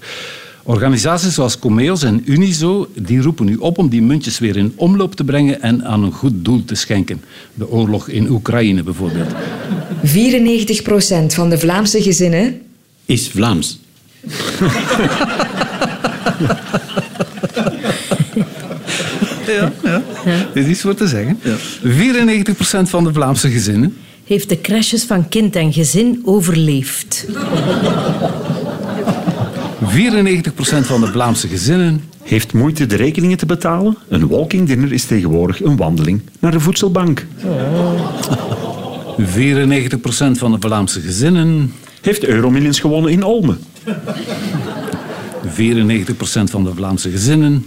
Organisaties 0.63 1.33
zoals 1.33 1.59
Comeos 1.59 2.03
en 2.03 2.21
Unizo 2.25 2.89
die 2.95 3.21
roepen 3.21 3.45
nu 3.45 3.55
op 3.55 3.77
om 3.77 3.89
die 3.89 4.01
muntjes 4.01 4.39
weer 4.39 4.57
in 4.57 4.73
omloop 4.75 5.15
te 5.15 5.23
brengen 5.23 5.61
en 5.61 5.85
aan 5.85 6.03
een 6.03 6.11
goed 6.11 6.33
doel 6.35 6.65
te 6.65 6.75
schenken. 6.75 7.21
De 7.53 7.69
oorlog 7.69 8.07
in 8.07 8.29
Oekraïne 8.29 8.83
bijvoorbeeld. 8.83 9.31
94% 9.31 9.35
van 11.27 11.49
de 11.49 11.57
Vlaamse 11.57 12.01
gezinnen 12.01 12.61
Is 13.05 13.27
Vlaams. 13.27 13.79
Ja, 19.47 19.71
ja. 19.83 20.01
Dit 20.53 20.63
is 20.65 20.69
iets 20.69 20.81
voor 20.81 20.95
te 20.95 21.07
zeggen. 21.07 21.39
94% 22.85 22.89
van 22.89 23.03
de 23.03 23.13
Vlaamse 23.13 23.49
gezinnen 23.49 23.95
Heeft 24.27 24.49
de 24.49 24.61
crashes 24.61 25.03
van 25.03 25.29
kind 25.29 25.55
en 25.55 25.73
gezin 25.73 26.21
overleefd? 26.25 27.25
94% 27.25 27.29
van 30.81 31.01
de 31.01 31.07
Vlaamse 31.07 31.47
gezinnen 31.47 32.03
Heeft 32.23 32.53
moeite 32.53 32.85
de 32.85 32.95
rekeningen 32.95 33.37
te 33.37 33.45
betalen? 33.45 33.97
Een 34.09 34.27
walking 34.27 34.67
dinner 34.67 34.93
is 34.93 35.05
tegenwoordig 35.05 35.63
een 35.63 35.77
wandeling 35.77 36.21
naar 36.39 36.51
de 36.51 36.59
voedselbank. 36.59 37.25
94% 37.25 37.25
van 40.31 40.51
de 40.51 40.57
Vlaamse 40.59 41.01
gezinnen. 41.01 41.73
Heeft 42.01 42.25
Euromillions 42.25 42.79
gewonnen 42.79 43.11
in 43.11 43.23
Olmen? 43.23 43.59
94% 43.85 43.89
van 46.43 46.63
de 46.63 46.73
Vlaamse 46.75 47.09
gezinnen 47.09 47.65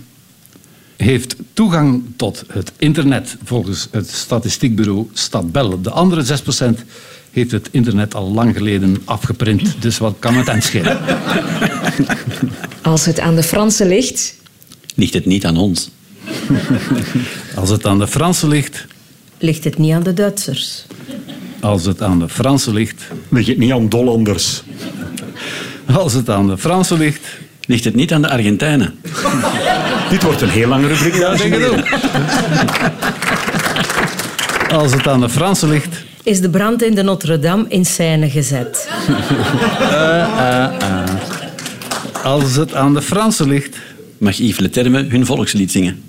heeft 1.03 1.37
toegang 1.53 2.03
tot 2.17 2.45
het 2.49 2.73
internet 2.77 3.37
volgens 3.45 3.89
het 3.91 4.11
statistiekbureau 4.11 5.09
Stadbel. 5.13 5.83
De 5.83 5.91
andere 5.91 6.39
6% 6.75 6.79
heeft 7.31 7.51
het 7.51 7.69
internet 7.71 8.15
al 8.15 8.33
lang 8.33 8.57
geleden 8.57 8.97
afgeprint. 9.05 9.83
Dus 9.83 9.99
wat 9.99 10.15
kan 10.19 10.35
het 10.35 10.49
aan 10.49 10.63
schelen? 10.63 10.99
Als 12.83 13.05
het 13.05 13.21
aan 13.21 13.37
de 13.37 13.43
Fransen 13.43 13.89
ligt, 13.89 14.39
Ligt 14.95 15.15
het 15.15 15.27
niet 15.27 15.45
aan 15.45 15.57
ons? 15.57 15.91
Als 17.55 17.71
het 17.71 17.87
aan 17.87 17.99
de 17.99 18.07
Fransen 18.07 18.49
ligt, 18.49 18.87
Ligt 19.39 19.65
het 19.65 19.79
niet 19.79 19.93
aan 19.93 20.03
de 20.03 20.13
Duitsers? 20.13 20.85
Als 21.61 21.85
het 21.85 22.03
aan 22.03 22.19
de 22.19 22.29
Fransen 22.29 22.73
ligt... 22.73 23.03
Ligt 23.29 23.49
het 23.49 23.59
niet 23.59 23.73
aan 23.73 23.89
Dollanders? 23.89 24.63
Als 25.85 26.13
het 26.13 26.29
aan 26.29 26.47
de 26.47 26.59
Fransen 26.59 26.99
ligt... 26.99 27.39
Ligt 27.67 27.85
het 27.85 27.95
niet 27.95 28.13
aan 28.13 28.23
de 28.23 28.29
Argentijnen? 28.29 28.95
Dit 30.11 30.23
wordt 30.23 30.40
een 30.40 30.49
heel 30.49 30.68
lange 30.68 30.87
rubriek. 30.87 31.14
Ja, 31.14 31.35
denk 31.35 31.55
ook. 31.55 31.88
Als 34.73 34.92
het 34.92 35.09
aan 35.09 35.20
de 35.20 35.29
Fransen 35.29 35.68
ligt... 35.68 35.96
Is 36.23 36.40
de 36.40 36.51
brand 36.51 36.83
in 36.83 36.94
de 36.94 37.03
Notre-Dame 37.03 37.64
in 37.68 37.85
scène 37.85 38.31
gezet? 38.31 38.88
Uh, 39.09 39.16
uh, 39.87 40.73
uh. 40.81 41.05
Als 42.25 42.57
het 42.57 42.75
aan 42.75 42.94
de 42.94 43.03
Fransen 43.03 43.49
ligt... 43.49 43.77
Mag 44.18 44.37
Yves 44.37 44.59
Leterme 44.59 45.07
hun 45.09 45.27
volkslied 45.27 45.70
zingen? 45.70 46.03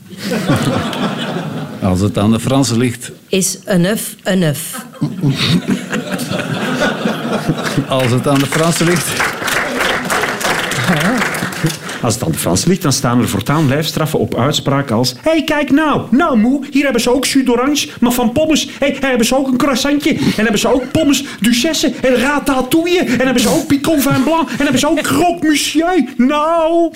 Als 1.81 1.99
het 1.99 2.17
aan 2.17 2.31
de 2.31 2.39
Fransen 2.39 2.77
ligt... 2.77 3.11
Is 3.29 3.57
enough 3.65 4.03
enough? 4.23 4.61
Als 7.87 8.11
het 8.11 8.27
aan 8.27 8.39
de 8.39 8.47
Fransen 8.47 8.85
ligt... 8.85 9.07
Als 12.01 12.13
het 12.13 12.23
aan 12.23 12.31
de 12.31 12.37
Frans 12.37 12.65
ligt, 12.65 12.81
dan 12.81 12.91
staan 12.91 13.19
er 13.21 13.29
voortaan 13.29 13.67
lijfstraffen 13.67 14.19
op 14.19 14.35
uitspraken 14.35 14.95
als 14.95 15.13
Hé, 15.21 15.31
hey, 15.31 15.43
kijk 15.43 15.71
nou. 15.71 16.01
Nou, 16.09 16.37
moe, 16.37 16.65
hier 16.71 16.83
hebben 16.83 17.01
ze 17.01 17.13
ook 17.13 17.25
jus 17.25 17.45
d'orange, 17.45 17.89
maar 17.99 18.11
van 18.11 18.31
pommes. 18.31 18.65
Hé, 18.65 18.71
hey, 18.87 18.97
hebben 18.99 19.27
ze 19.27 19.35
ook 19.35 19.47
een 19.47 19.57
croissantje. 19.57 20.13
En 20.13 20.43
hebben 20.43 20.59
ze 20.59 20.73
ook 20.73 20.91
pommes 20.91 21.23
duchesse 21.39 21.93
en 22.01 22.15
ratatouille. 22.15 22.99
En 22.99 23.19
hebben 23.19 23.39
ze 23.39 23.49
ook 23.49 23.67
picon 23.67 24.01
vin 24.01 24.23
blanc. 24.23 24.49
En 24.49 24.57
hebben 24.57 24.79
ze 24.79 24.89
ook 24.89 25.01
croque 25.01 25.47
monsieur. 25.47 26.03
Nou... 26.17 26.91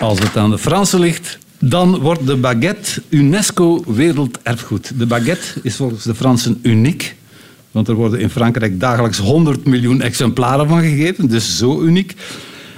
Als 0.00 0.18
het 0.18 0.36
aan 0.36 0.50
de 0.50 0.58
Fransen 0.58 1.00
ligt, 1.00 1.38
dan 1.58 1.98
wordt 1.98 2.26
de 2.26 2.36
baguette 2.36 3.02
UNESCO 3.08 3.82
werelderfgoed. 3.86 4.98
De 4.98 5.06
baguette 5.06 5.46
is 5.62 5.76
volgens 5.76 6.04
de 6.04 6.14
Fransen 6.14 6.58
uniek. 6.62 7.16
Want 7.74 7.88
er 7.88 7.94
worden 7.94 8.20
in 8.20 8.30
Frankrijk 8.30 8.80
dagelijks 8.80 9.18
100 9.18 9.64
miljoen 9.64 10.00
exemplaren 10.00 10.68
van 10.68 10.80
gegeten. 10.80 11.28
Dus 11.28 11.58
zo 11.58 11.80
uniek. 11.80 12.14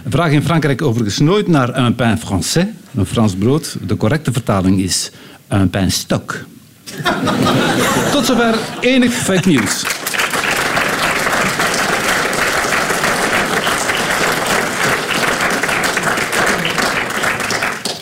Vraag 0.09 0.31
in 0.31 0.43
Frankrijk 0.43 0.83
overigens 0.83 1.19
nooit 1.19 1.49
naar 1.49 1.79
un 1.79 1.95
pain 1.95 2.19
français, 2.19 2.67
een 2.95 3.07
Frans 3.07 3.35
brood. 3.35 3.77
De 3.87 3.97
correcte 3.97 4.33
vertaling 4.33 4.81
is 4.81 5.11
un 5.53 5.71
pain 5.71 5.91
stock. 5.91 6.45
Tot 8.13 8.27
zover 8.27 8.59
enig 8.81 9.13
fake 9.13 9.49
news. 9.49 9.96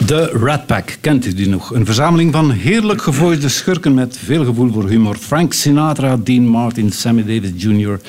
De 0.06 0.24
Rat 0.24 0.66
Pack, 0.66 0.96
kent 1.00 1.26
u 1.26 1.34
die 1.34 1.48
nog? 1.48 1.74
Een 1.74 1.84
verzameling 1.84 2.32
van 2.32 2.50
heerlijk 2.50 3.02
gevoerde 3.02 3.48
schurken 3.48 3.94
met 3.94 4.18
veel 4.24 4.44
gevoel 4.44 4.72
voor 4.72 4.88
humor. 4.88 5.16
Frank 5.16 5.52
Sinatra, 5.52 6.16
Dean 6.16 6.46
Martin, 6.46 6.92
Sammy 6.92 7.22
Davis 7.22 7.62
Jr. 7.62 8.00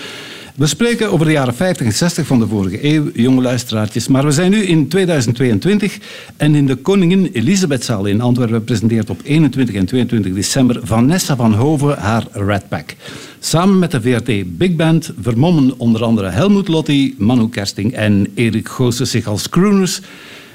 We 0.56 0.68
spreken 0.68 1.12
over 1.12 1.26
de 1.26 1.32
jaren 1.32 1.56
50 1.56 1.86
en 1.86 1.94
60 1.94 2.28
van 2.28 2.40
de 2.40 2.48
vorige 2.48 2.94
eeuw, 2.94 3.10
jonge 3.14 3.42
luisteraartjes. 3.42 4.08
Maar 4.08 4.26
we 4.26 4.32
zijn 4.32 4.52
nu 4.52 4.64
in 4.64 4.88
2022 4.88 5.98
en 6.38 6.56
in 6.56 6.66
de 6.66 6.76
Koningin 6.76 7.30
Elisabethzaal 7.34 8.06
in 8.06 8.22
Antwerpen 8.22 8.64
presenteert 8.64 9.10
op 9.10 9.20
21 9.24 9.76
en 9.76 9.86
22 9.86 10.34
december 10.34 10.80
Vanessa 10.84 11.36
van 11.36 11.54
Hoven 11.54 11.98
haar 11.98 12.24
Rat 12.32 12.68
Pack. 12.70 12.96
Samen 13.40 13.80
met 13.80 13.92
de 13.92 14.02
VRT 14.02 14.58
Big 14.58 14.76
Band 14.76 15.12
vermommen 15.22 15.74
onder 15.78 16.04
andere 16.04 16.30
Helmut 16.30 16.68
Lotti, 16.68 17.16
Manu 17.18 17.50
Kersting 17.50 17.94
en 17.94 18.28
Erik 18.34 18.70
Goossen 18.70 19.08
zich 19.08 19.28
als 19.28 19.50
crooners. 19.50 20.02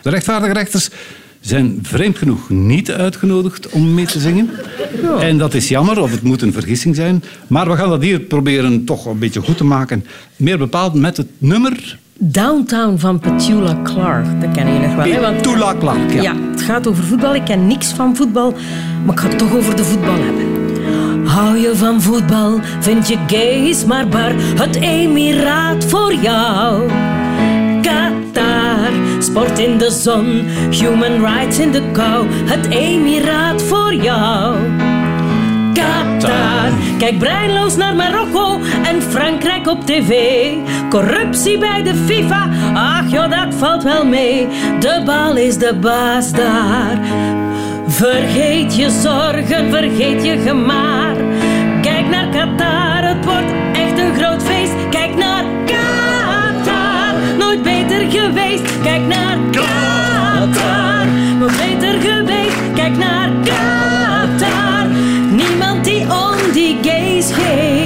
De 0.02 0.10
rechtvaardige 0.10 0.52
rechters 0.52 0.90
zijn 1.40 1.78
vreemd 1.82 2.18
genoeg 2.18 2.50
niet 2.50 2.90
uitgenodigd 2.90 3.68
om 3.68 3.94
mee 3.94 4.06
te 4.06 4.20
zingen. 4.20 4.50
Ja. 5.02 5.18
En 5.18 5.38
dat 5.38 5.54
is 5.54 5.68
jammer, 5.68 6.00
of 6.00 6.10
het 6.10 6.22
moet 6.22 6.42
een 6.42 6.52
vergissing 6.52 6.94
zijn. 6.94 7.22
Maar 7.46 7.68
we 7.68 7.76
gaan 7.76 7.88
dat 7.88 8.02
hier 8.02 8.20
proberen 8.20 8.84
toch 8.84 9.06
een 9.06 9.18
beetje 9.18 9.40
goed 9.40 9.56
te 9.56 9.64
maken. 9.64 10.04
Meer 10.36 10.58
bepaald 10.58 10.94
met 10.94 11.16
het 11.16 11.28
nummer... 11.38 11.98
Downtown 12.22 12.98
van 12.98 13.18
Petula 13.18 13.80
Clark. 13.82 14.40
Dat 14.40 14.50
ken 14.50 14.72
je 14.72 14.78
nog 14.78 14.94
wel. 14.94 15.04
Hè? 15.04 15.20
Want... 15.20 15.36
Petula 15.36 15.74
Clark, 15.78 16.12
ja. 16.12 16.22
ja. 16.22 16.36
Het 16.50 16.62
gaat 16.62 16.86
over 16.86 17.04
voetbal. 17.04 17.34
Ik 17.34 17.44
ken 17.44 17.66
niks 17.66 17.88
van 17.88 18.16
voetbal. 18.16 18.54
Maar 19.04 19.14
ik 19.14 19.20
ga 19.20 19.28
het 19.28 19.38
toch 19.38 19.56
over 19.56 19.76
de 19.76 19.84
voetbal 19.84 20.14
hebben. 20.14 20.60
Hou 21.26 21.58
je 21.58 21.76
van 21.76 22.02
voetbal, 22.02 22.60
vind 22.80 23.08
je 23.08 23.16
gays 23.26 23.84
maar 23.84 24.08
bar. 24.08 24.32
Het 24.36 24.76
emiraat 24.76 25.84
voor 25.84 26.14
jou. 26.14 26.90
Sport 29.30 29.58
in 29.58 29.78
de 29.78 29.90
zon, 29.90 30.46
human 30.70 31.24
rights 31.24 31.58
in 31.58 31.70
de 31.72 31.82
kou, 31.92 32.26
het 32.30 32.68
emiraat 32.70 33.62
voor 33.62 33.94
jou. 33.94 34.56
Qatar, 35.74 36.70
kijk 36.98 37.18
breinloos 37.18 37.76
naar 37.76 37.94
Marokko 37.96 38.58
en 38.82 39.02
Frankrijk 39.02 39.66
op 39.66 39.86
tv. 39.86 40.12
Corruptie 40.88 41.58
bij 41.58 41.82
de 41.82 41.94
FIFA, 41.94 42.48
ach 42.74 43.10
joh, 43.10 43.30
dat 43.30 43.54
valt 43.54 43.82
wel 43.82 44.06
mee. 44.06 44.48
De 44.80 45.02
bal 45.04 45.36
is 45.36 45.56
de 45.58 45.74
baas 45.80 46.32
daar. 46.32 46.98
Vergeet 47.86 48.76
je 48.76 48.90
zorgen, 48.90 49.70
vergeet 49.70 50.24
je 50.24 50.38
gemaar. 50.38 51.16
Kijk 51.82 52.08
naar 52.08 52.28
Qatar, 52.28 53.08
het 53.08 53.24
wordt 53.24 53.52
echt 53.72 53.98
een 53.98 54.14
groot 54.14 54.42
feest. 54.42 54.72
Kijk 54.90 55.16
naar 55.16 55.44
geweest. 58.10 58.80
Kijk 58.82 59.06
naar 59.06 59.38
Qatar, 59.50 61.06
nooit 61.38 61.56
beter 61.56 62.00
geweest. 62.00 62.56
Kijk 62.74 62.96
naar 62.96 63.30
Qatar, 63.44 64.86
niemand 65.30 65.84
die 65.84 66.02
om 66.02 66.52
die 66.52 66.78
gays 66.82 67.32
geeft. 67.32 67.79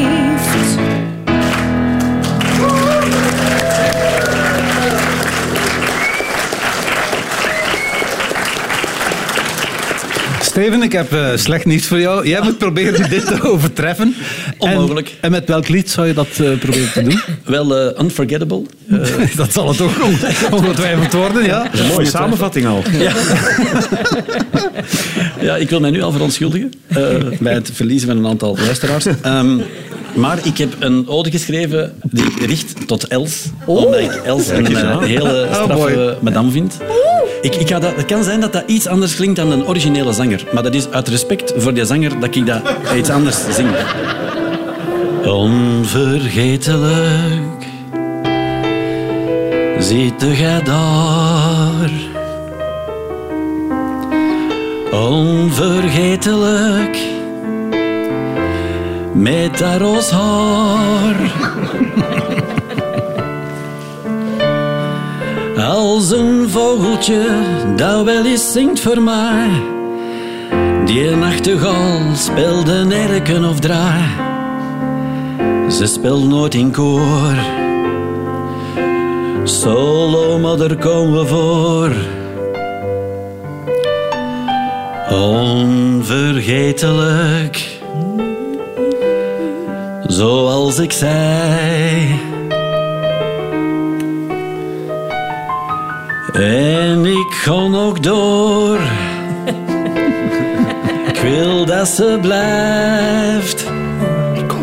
Steven, 10.55 10.83
ik 10.83 10.93
heb 10.93 11.13
uh, 11.13 11.29
slecht 11.35 11.65
nieuws 11.65 11.87
voor 11.87 12.01
jou. 12.01 12.29
Jij 12.29 12.41
moet 12.43 12.59
proberen 12.59 13.11
dit 13.11 13.27
te 13.27 13.43
overtreffen. 13.53 14.15
Onmogelijk. 14.59 15.09
En, 15.09 15.17
en, 15.21 15.31
met 15.31 15.49
welk 15.49 15.69
lied 15.69 15.91
zou 15.91 16.07
je 16.07 16.15
dat 16.15 16.29
uh, 16.41 16.59
proberen 16.59 16.93
te 16.93 17.03
doen? 17.03 17.21
Wel, 17.55 17.87
uh, 17.87 18.01
Unforgettable. 18.01 18.63
dat 19.37 19.53
zal 19.53 19.69
het 19.69 19.81
ook 19.81 19.91
ongetwijfeld 20.51 21.13
worden, 21.13 21.45
ja. 21.45 21.71
Een 21.73 21.87
mooie 21.87 22.07
samenvatting 22.07 22.67
al. 22.67 22.83
Ja. 22.99 23.13
ja, 25.41 25.57
ik 25.57 25.71
wil 25.71 25.81
mij 25.81 25.91
nu 25.91 26.03
al 26.03 26.13
verontschuldigen 26.13 26.73
bij 27.41 27.55
het 27.55 27.71
verliezen 27.73 28.09
van 28.09 28.17
een 28.17 28.27
aantal 28.27 28.57
luisteraars. 28.57 29.07
Um, 29.27 29.63
maar 30.15 30.39
ik 30.47 30.59
heb 30.59 30.77
een 30.79 31.09
ode 31.09 31.31
geschreven 31.31 31.93
die 32.03 32.47
richt 32.47 32.87
tot 32.87 33.07
Els. 33.07 33.45
Oh. 33.65 33.77
Omdat 33.77 34.01
ik 34.01 34.11
Els 34.11 34.49
een 34.49 34.71
uh, 34.71 35.03
hele 35.03 35.49
straffe 35.53 36.15
oh, 36.17 36.23
madame 36.23 36.51
vind. 36.51 36.77
Ik, 37.45 37.55
ik 37.55 37.69
ga 37.69 37.79
dat, 37.79 37.97
het 37.97 38.05
kan 38.05 38.25
zijn 38.25 38.41
dat 38.41 38.53
dat 38.53 38.63
iets 38.67 38.87
anders 38.87 39.15
klinkt 39.15 39.37
dan 39.37 39.51
een 39.51 39.67
originele 39.67 40.13
zanger. 40.13 40.45
Maar 40.53 40.63
dat 40.63 40.75
is 40.75 40.91
uit 40.91 41.09
respect 41.09 41.53
voor 41.57 41.75
die 41.75 41.85
zanger 41.85 42.21
dat 42.21 42.35
ik 42.35 42.47
dat 42.47 42.63
iets 42.97 43.11
anders 43.11 43.37
zing. 43.51 43.69
Onvergetelijk 45.25 47.65
ziet 49.79 50.27
jij 50.33 50.63
daar. 50.63 51.91
Onvergetelijk 54.93 56.99
met 59.13 59.65
roos 59.79 60.11
haar. 60.11 61.17
Als 65.65 66.11
een 66.11 66.51
vogeltje 66.51 67.27
dat 67.77 68.05
wel 68.05 68.25
eens 68.25 68.53
zingt 68.53 68.81
voor 68.81 69.03
mij. 69.03 69.49
Die 70.85 71.11
nachtegaal 71.11 72.15
speelde 72.15 72.85
nerken 72.85 73.45
of 73.45 73.61
draai. 73.61 74.03
Ze 75.71 75.87
speelt 75.87 76.29
nooit 76.29 76.55
in 76.55 76.71
koor. 76.71 77.35
Solo, 79.45 80.39
maar 80.39 80.57
daar 80.57 80.77
komen 80.77 81.21
we 81.21 81.27
voor. 81.27 81.93
Onvergetelijk. 85.19 87.79
Zoals 90.07 90.79
ik 90.79 90.93
zei. 90.93 92.34
En 96.35 97.05
ik 97.05 97.33
ga 97.33 97.67
nog 97.67 98.01
door. 98.01 98.79
ik 101.07 101.17
wil 101.23 101.65
dat 101.65 101.89
ze 101.89 102.19
blijft. 102.21 103.67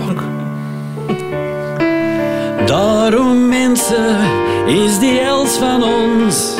Ook. 0.09 0.23
Daarom 2.65 3.47
mensen 3.47 4.15
is 4.67 4.99
die 4.99 5.19
els 5.19 5.57
van 5.57 5.83
ons 5.83 6.53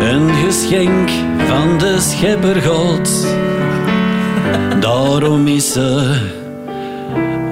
Een 0.00 0.30
geschenk 0.44 1.10
van 1.46 1.78
de 1.78 2.00
schepper 2.00 2.62
God. 2.62 3.26
Daarom 4.80 5.46
is 5.46 5.72
ze 5.72 6.16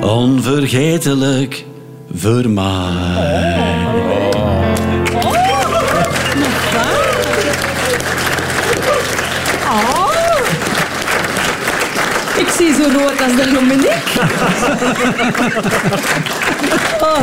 onvergetelijk 0.01 1.65
voor 2.15 2.49
mij. 2.49 3.92
Ik 12.53 12.59
zie 12.59 12.75
zo 12.75 12.83
rood 12.99 13.23
als 13.23 13.37
de 13.37 13.51
Dominique. 13.55 14.01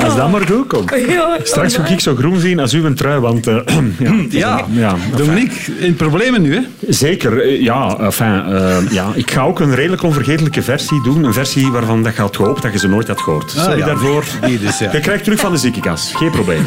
Als 0.04 0.15
dat 0.15 0.32
maar 0.32 0.48
goed 0.48 0.68
komt. 0.68 0.92
Ja. 1.08 1.38
Straks 1.44 1.76
ga 1.76 1.86
ik 1.86 2.00
zo 2.00 2.15
groen 2.15 2.39
zien 2.39 2.60
als 2.60 2.74
u 2.74 2.86
een 2.86 2.96
trui, 2.96 3.20
want... 3.20 3.48
eh, 3.48 3.56
ja, 4.00 4.12
Ja, 4.30 4.65
ja 4.72 4.96
Dominique, 5.15 5.56
in 5.80 5.96
problemen 5.96 6.42
nu, 6.42 6.56
hè? 6.56 6.62
Zeker, 6.88 7.42
eh, 7.42 7.62
ja, 7.62 7.96
enfin, 8.00 8.44
eh, 8.54 8.78
ja. 8.92 9.12
Ik 9.15 9.32
ga 9.32 9.42
ook 9.42 9.60
een 9.60 9.76
redelijk 9.76 10.04
onvergetelijke 10.04 10.62
versie 10.62 11.04
doen. 11.04 11.24
Een 11.24 11.34
versie 11.34 11.72
waarvan 11.72 12.04
dat 12.04 12.15
je 12.15 12.22
had 12.22 12.36
gehoopt 12.36 12.62
dat 12.62 12.72
je 12.72 12.80
ze 12.80 12.88
nooit 12.88 13.08
had 13.08 13.22
gehoord. 13.22 13.52
Sorry 13.52 13.72
Ah, 13.72 13.78
ja. 13.78 13.86
daarvoor. 13.86 14.24
Die 14.46 14.60
dus, 14.60 14.80
ja. 14.80 14.92
Je 14.92 15.00
krijgt 15.00 15.24
terug 15.24 15.39
van 15.39 15.52
de 15.52 15.58
ziekenkast. 15.58 16.15
Geen 16.15 16.32
probleem. 16.32 16.65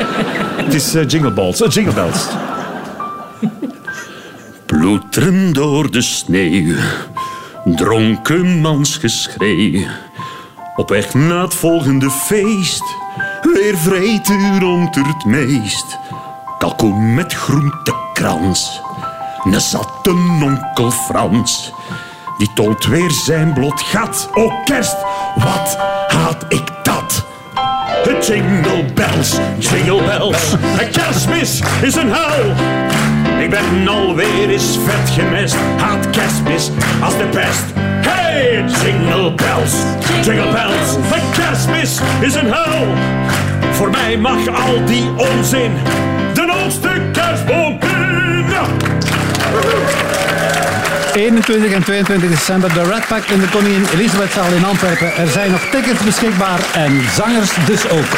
Het 0.64 0.74
is 0.74 0.94
eh, 0.94 1.02
Jingle 1.08 1.30
Balls. 1.30 1.62
jingle 1.68 1.92
Bells. 1.94 2.26
Ploeteren 4.66 5.52
door 5.52 5.90
de 5.90 6.00
sneeuw. 6.00 6.74
Dronken 7.64 8.60
mansgeschreeuw. 8.60 9.86
Op 10.76 10.88
weg 10.88 11.14
naar 11.14 11.42
het 11.42 11.54
volgende 11.54 12.10
feest. 12.10 12.82
Weer 13.42 13.78
vreet 13.78 14.28
u 14.28 14.58
rond 14.58 14.94
het 14.94 15.24
meest. 15.24 15.98
Kalkoen 16.58 17.14
met 17.14 17.34
groentekrans. 17.34 18.80
Een 19.44 19.60
zatte 19.60 20.10
onkel 20.42 20.90
Frans. 20.90 21.72
Die 22.38 22.52
toont 22.54 22.86
weer 22.86 23.10
zijn 23.10 23.52
blot 23.52 23.80
gat. 23.80 24.28
O 24.34 24.52
kerst, 24.64 24.96
wat 25.36 25.76
haat 26.08 26.44
ik 26.48 26.64
dat? 26.82 27.28
Jingle 28.26 28.84
bells, 28.94 29.38
jingle 29.58 30.02
bells. 30.04 30.52
Een 30.52 30.90
kerstmis 30.90 31.62
is 31.82 31.94
een 31.94 32.12
hel. 32.12 32.99
Ik 33.40 33.50
ben 33.50 33.88
alweer 33.88 34.48
eens 34.48 34.78
vet 34.84 35.10
gemest. 35.10 35.56
Haat 35.76 36.10
kerstmis 36.10 36.70
als 37.02 37.16
de 37.16 37.24
pest. 37.24 37.64
Hey, 37.76 38.64
jingle 38.82 39.32
bells, 39.32 39.72
jingle 40.24 40.52
bells. 40.52 40.94
Een 40.94 41.30
kerstmis 41.42 42.00
is 42.20 42.34
een 42.34 42.52
hel. 42.52 42.86
Voor 43.72 43.90
mij 43.90 44.16
mag 44.16 44.48
al 44.48 44.84
die 44.84 45.10
onzin 45.16 45.72
de 46.34 46.52
oudste 46.62 47.02
kerstboom 47.12 47.78
in. 47.80 47.90
21 51.14 51.72
en 51.72 51.82
22 51.82 52.30
december 52.30 52.74
de 52.74 52.82
Red 52.82 53.06
Pack 53.08 53.24
in 53.24 53.40
de 53.40 53.48
Koningin 53.48 53.84
Elisabethzaal 53.94 54.52
in 54.56 54.64
Antwerpen. 54.64 55.16
Er 55.16 55.28
zijn 55.28 55.50
nog 55.50 55.60
tickets 55.70 56.04
beschikbaar 56.04 56.58
en 56.74 57.02
zangers 57.14 57.50
dus 57.66 57.88
ook. 57.88 58.10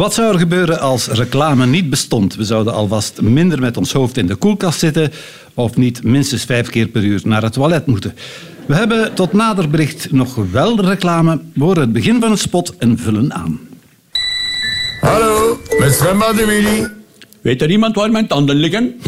Wat 0.00 0.14
zou 0.14 0.32
er 0.32 0.38
gebeuren 0.38 0.80
als 0.80 1.06
reclame 1.06 1.66
niet 1.66 1.90
bestond? 1.90 2.34
We 2.34 2.44
zouden 2.44 2.72
alvast 2.72 3.20
minder 3.20 3.60
met 3.60 3.76
ons 3.76 3.92
hoofd 3.92 4.16
in 4.16 4.26
de 4.26 4.34
koelkast 4.34 4.78
zitten 4.78 5.12
of 5.54 5.76
niet 5.76 6.02
minstens 6.02 6.44
vijf 6.44 6.68
keer 6.68 6.86
per 6.86 7.02
uur 7.04 7.20
naar 7.24 7.42
het 7.42 7.52
toilet 7.52 7.86
moeten. 7.86 8.14
We 8.66 8.74
hebben 8.74 9.14
tot 9.14 9.32
nader 9.32 9.70
bericht 9.70 10.12
nog 10.12 10.34
wel 10.50 10.80
reclame. 10.84 11.40
We 11.54 11.64
horen 11.64 11.80
het 11.80 11.92
begin 11.92 12.20
van 12.20 12.30
het 12.30 12.40
spot 12.40 12.76
en 12.78 12.98
vullen 12.98 13.34
aan. 13.34 13.60
Hallo, 15.00 15.60
met 15.78 15.92
zwembad 15.92 16.34
Willy. 16.34 16.90
Weet 17.40 17.62
er 17.62 17.70
iemand 17.70 17.94
waar 17.94 18.10
mijn 18.10 18.26
tanden 18.26 18.56
liggen? 18.56 19.00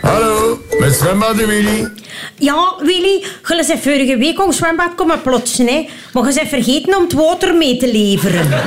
Hallo, 0.00 0.60
met 0.78 0.94
zwembad 0.94 1.36
Willy. 1.36 1.99
Ja, 2.34 2.74
Willy, 2.78 3.24
je 3.48 3.64
bent 3.66 3.80
vorige 3.80 4.16
week 4.16 4.44
ons 4.44 4.56
zwembad 4.56 4.94
komen 4.94 5.22
plotsen, 5.22 5.66
hè. 5.66 5.88
Maar 6.12 6.28
je 6.28 6.34
bent 6.34 6.48
vergeten 6.48 6.96
om 6.96 7.02
het 7.02 7.12
water 7.12 7.54
mee 7.54 7.76
te 7.76 7.92
leveren. 7.92 8.48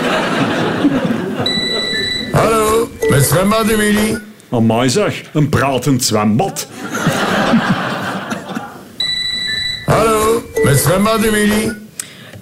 Hallo, 2.32 2.90
met 3.10 3.24
zwembad 3.24 3.66
Willy. 3.66 4.18
Amai 4.50 4.90
zeg, 4.90 5.22
een 5.34 5.50
pratend 5.50 6.04
zwembad. 6.04 6.68
Hallo, 9.86 10.44
met 10.64 10.80
zwembad 10.80 11.20
Willy. 11.20 11.72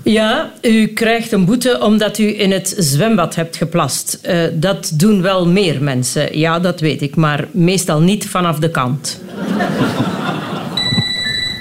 Ja, 0.03 0.51
u 0.61 0.87
krijgt 0.87 1.31
een 1.31 1.45
boete 1.45 1.79
omdat 1.81 2.17
u 2.17 2.39
in 2.39 2.51
het 2.51 2.75
zwembad 2.77 3.35
hebt 3.35 3.55
geplast. 3.55 4.19
Eh, 4.21 4.39
dat 4.53 4.91
doen 4.93 5.21
wel 5.21 5.47
meer 5.47 5.83
mensen, 5.83 6.37
ja, 6.37 6.59
dat 6.59 6.79
weet 6.79 7.01
ik. 7.01 7.15
Maar 7.15 7.47
meestal 7.51 8.01
niet 8.01 8.29
vanaf 8.29 8.59
de 8.59 8.69
kant. 8.69 9.19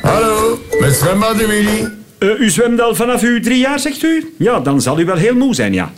Hallo, 0.02 0.58
met 0.80 0.94
zwembad 0.94 1.36
Willy. 1.36 1.88
Eh, 2.18 2.40
u 2.40 2.50
zwemt 2.50 2.80
al 2.80 2.94
vanaf 2.94 3.22
uw 3.22 3.40
drie 3.40 3.58
jaar, 3.58 3.78
zegt 3.78 4.02
u? 4.02 4.34
Ja, 4.38 4.60
dan 4.60 4.80
zal 4.80 5.00
u 5.00 5.04
wel 5.04 5.16
heel 5.16 5.34
moe 5.34 5.54
zijn, 5.54 5.72
ja. 5.72 5.90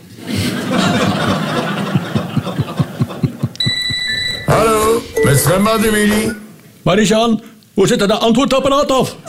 Hallo, 4.45 5.01
met 5.23 5.39
zwembad 5.39 5.79
Willy. 5.79 6.31
Marie-Jean, 6.81 7.41
hoe 7.73 7.87
zit 7.87 8.01
er 8.01 8.07
de 8.07 8.13
antwoordapparaat 8.17 8.91
af? 8.91 9.15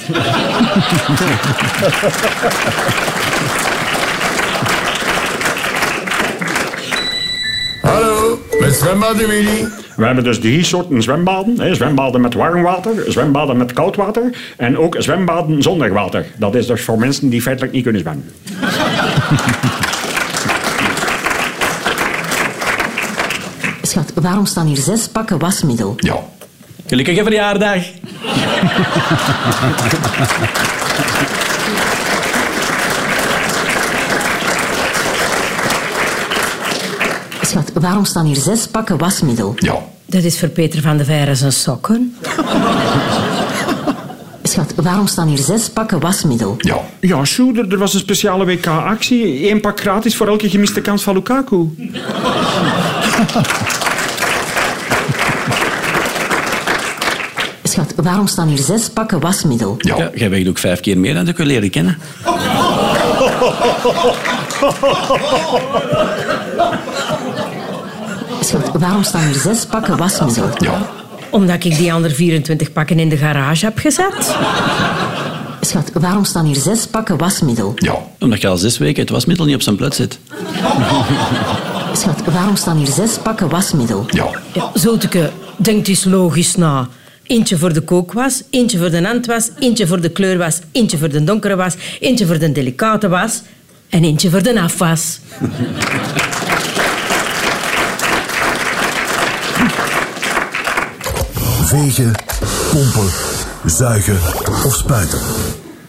Hallo, 8.84 8.98
met 8.98 9.16
zwembad 9.16 9.28
Willy. 9.28 9.66
We 9.96 10.04
hebben 10.04 10.24
dus 10.24 10.38
drie 10.38 10.64
soorten 10.64 11.02
zwembaden. 11.02 11.60
Hè. 11.60 11.74
Zwembaden 11.74 12.20
met 12.20 12.34
warm 12.34 12.62
water, 12.62 13.12
zwembaden 13.12 13.56
met 13.56 13.72
koud 13.72 13.96
water 13.96 14.38
en 14.56 14.78
ook 14.78 14.96
zwembaden 14.98 15.62
zonder 15.62 15.92
water. 15.92 16.26
Dat 16.38 16.54
is 16.54 16.66
dus 16.66 16.82
voor 16.82 16.98
mensen 16.98 17.28
die 17.28 17.42
feitelijk 17.42 17.72
niet 17.72 17.82
kunnen 17.82 18.00
zwemmen. 18.00 18.32
Schat, 23.82 24.12
waarom 24.14 24.46
staan 24.46 24.66
hier 24.66 24.76
zes 24.76 25.08
pakken 25.08 25.38
wasmiddel? 25.38 25.94
Ja. 25.96 26.18
Gelukkige 26.86 27.22
verjaardag. 27.22 27.82
waarom 37.74 38.04
staan 38.04 38.26
hier 38.26 38.36
zes 38.36 38.66
pakken 38.66 38.98
wasmiddel? 38.98 39.54
Ja. 39.56 39.74
Dat 40.06 40.22
is 40.22 40.38
voor 40.38 40.48
Peter 40.48 40.80
van 40.80 40.96
de 40.96 41.04
Veire 41.04 41.34
zijn 41.34 41.52
sokken. 41.52 42.16
Schat, 44.42 44.72
waarom 44.76 45.06
staan 45.06 45.28
hier 45.28 45.38
zes 45.38 45.70
pakken 45.70 46.00
wasmiddel? 46.00 46.54
Ja. 46.58 46.76
Ja, 47.00 47.24
Sjoe, 47.24 47.58
er, 47.58 47.72
er 47.72 47.78
was 47.78 47.94
een 47.94 48.00
speciale 48.00 48.44
WK-actie. 48.44 49.50
Eén 49.50 49.60
pak 49.60 49.80
gratis 49.80 50.16
voor 50.16 50.28
elke 50.28 50.50
gemiste 50.50 50.80
kans 50.80 51.02
van 51.02 51.14
Lukaku. 51.14 51.68
Schat, 57.62 57.92
waarom 57.96 58.26
staan 58.26 58.48
hier 58.48 58.58
zes 58.58 58.88
pakken 58.88 59.20
wasmiddel? 59.20 59.74
Ja. 59.78 59.96
Ja, 59.96 60.10
jij 60.14 60.30
weegt 60.30 60.48
ook 60.48 60.58
vijf 60.58 60.80
keer 60.80 60.98
meer 60.98 61.14
dan 61.14 61.28
ik 61.28 61.36
wil 61.36 61.46
leren 61.46 61.70
kennen. 61.70 61.98
Schat, 68.44 68.70
waarom 68.78 69.02
staan 69.02 69.26
hier 69.26 69.40
zes 69.40 69.66
pakken 69.66 69.96
wasmiddel? 69.96 70.48
Ja. 70.58 70.90
Omdat 71.30 71.64
ik 71.64 71.76
die 71.76 71.92
andere 71.92 72.14
24 72.14 72.72
pakken 72.72 72.98
in 72.98 73.08
de 73.08 73.16
garage 73.16 73.64
heb 73.64 73.78
gezet. 73.78 74.36
Schat, 75.60 75.90
waarom 75.92 76.24
staan 76.24 76.44
hier 76.44 76.56
zes 76.56 76.86
pakken 76.86 77.16
wasmiddel? 77.16 77.72
Ja. 77.76 77.98
Omdat 78.20 78.40
je 78.40 78.48
al 78.48 78.56
zes 78.56 78.78
weken 78.78 79.02
het 79.02 79.10
wasmiddel 79.10 79.46
niet 79.46 79.54
op 79.54 79.62
zijn 79.62 79.76
plaats 79.76 79.96
zit. 79.96 80.18
Schat, 82.00 82.22
waarom 82.32 82.56
staan 82.56 82.76
hier 82.76 82.92
zes 82.92 83.18
pakken 83.22 83.48
wasmiddel? 83.48 84.04
Ja. 84.08 84.26
Ja, 84.52 84.70
Zolteke, 84.74 85.30
denk 85.56 85.86
eens 85.86 86.04
logisch 86.04 86.56
na. 86.56 86.88
Eentje 87.22 87.58
voor 87.58 87.72
de 87.72 87.80
kookwas, 87.80 88.42
eentje 88.50 88.78
voor 88.78 88.90
de 88.90 89.06
handwas, 89.06 89.50
eentje 89.58 89.86
voor 89.86 90.00
de 90.00 90.08
kleurwas, 90.08 90.60
eentje 90.72 90.98
voor 90.98 91.08
de 91.08 91.24
donkere 91.24 91.56
was, 91.56 91.74
eentje 92.00 92.26
voor 92.26 92.38
de 92.38 92.52
delicate 92.52 93.08
was 93.08 93.42
en 93.88 94.04
eentje 94.04 94.30
voor 94.30 94.42
de 94.42 94.60
afwas. 94.60 95.18
Vegen, 101.74 102.12
pompen, 102.72 103.10
zuigen 103.64 104.18
of 104.64 104.74
spuiten. 104.74 105.18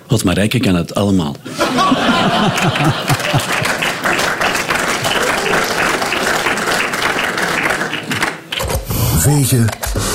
God 0.08 0.24
maar 0.24 0.34
rijken 0.34 0.62
kan 0.62 0.76
het 0.76 0.96
allemaal. 0.96 1.36
Vegen, 9.18 9.66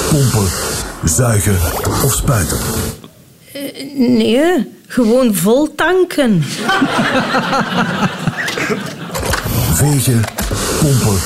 pompen, 0.08 0.48
zuigen 1.04 1.56
of 2.04 2.14
spuiten. 2.14 2.58
Nee, 3.96 4.74
gewoon 4.86 5.34
vol 5.34 5.74
tanken. 5.74 6.42
Vegen, 9.72 10.24
pompen, 10.80 11.18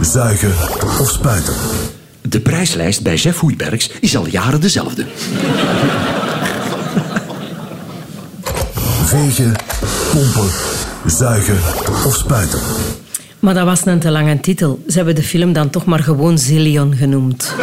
zuigen 0.00 0.54
of 1.00 1.10
spuiten. 1.10 1.54
De 2.28 2.40
prijslijst 2.40 3.02
bij 3.02 3.14
Jeff 3.14 3.40
Hoeibergs 3.40 3.90
is 4.00 4.16
al 4.16 4.26
jaren 4.26 4.60
dezelfde. 4.60 5.06
Vegen, 9.04 9.54
pompen, 10.12 10.50
zuigen 11.06 11.58
of 12.04 12.14
spuiten. 12.14 12.60
Maar 13.38 13.54
dat 13.54 13.64
was 13.64 13.86
een 13.86 13.98
te 13.98 14.10
lange 14.10 14.40
titel. 14.40 14.82
Ze 14.88 14.96
hebben 14.96 15.14
de 15.14 15.22
film 15.22 15.52
dan 15.52 15.70
toch 15.70 15.84
maar 15.84 16.02
gewoon 16.02 16.38
Zillion 16.38 16.96
genoemd. 16.96 17.54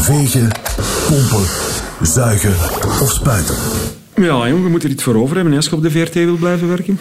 Vegen, 0.00 0.50
pompen, 1.06 1.46
zuigen 2.02 2.54
of 3.00 3.12
spuiten. 3.12 3.56
Ja, 4.20 4.48
jongen, 4.48 4.62
we 4.62 4.68
moeten 4.68 4.88
er 4.88 4.94
iets 4.94 5.04
voor 5.04 5.14
over 5.14 5.36
hebben 5.36 5.54
als 5.54 5.64
je 5.64 5.72
op 5.72 5.82
de 5.82 5.90
VRT 5.90 6.14
wil 6.14 6.36
blijven 6.36 6.68
werken. 6.68 6.98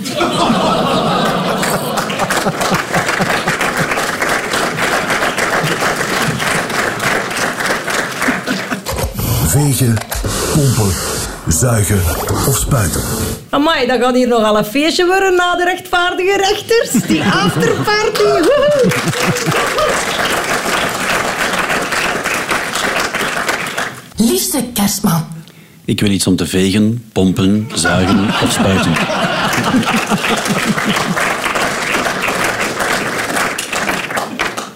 Vegen, 9.47 9.97
pompen, 10.53 10.93
zuigen 11.47 12.01
of 12.47 12.57
spuiten. 12.57 13.01
Amai, 13.49 13.87
dat 13.87 13.99
gaat 14.01 14.15
hier 14.15 14.27
nogal 14.27 14.57
een 14.57 14.65
feestje 14.65 15.05
worden 15.05 15.35
na 15.35 15.55
de 15.55 15.63
rechtvaardige 15.63 16.37
rechters. 16.37 17.07
Die 17.07 17.23
afterparty. 17.23 18.23
woehoe. 18.23 18.91
Liefste 24.15 24.63
kerstman. 24.73 25.36
Ik 25.87 25.99
wil 25.99 26.11
iets 26.11 26.27
om 26.27 26.35
te 26.35 26.45
vegen, 26.45 27.03
pompen, 27.13 27.69
zuigen 27.73 28.25
of 28.43 28.51
spuiten. 28.51 28.91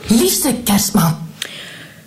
Liefste 0.07 0.55
kerstman. 0.63 1.17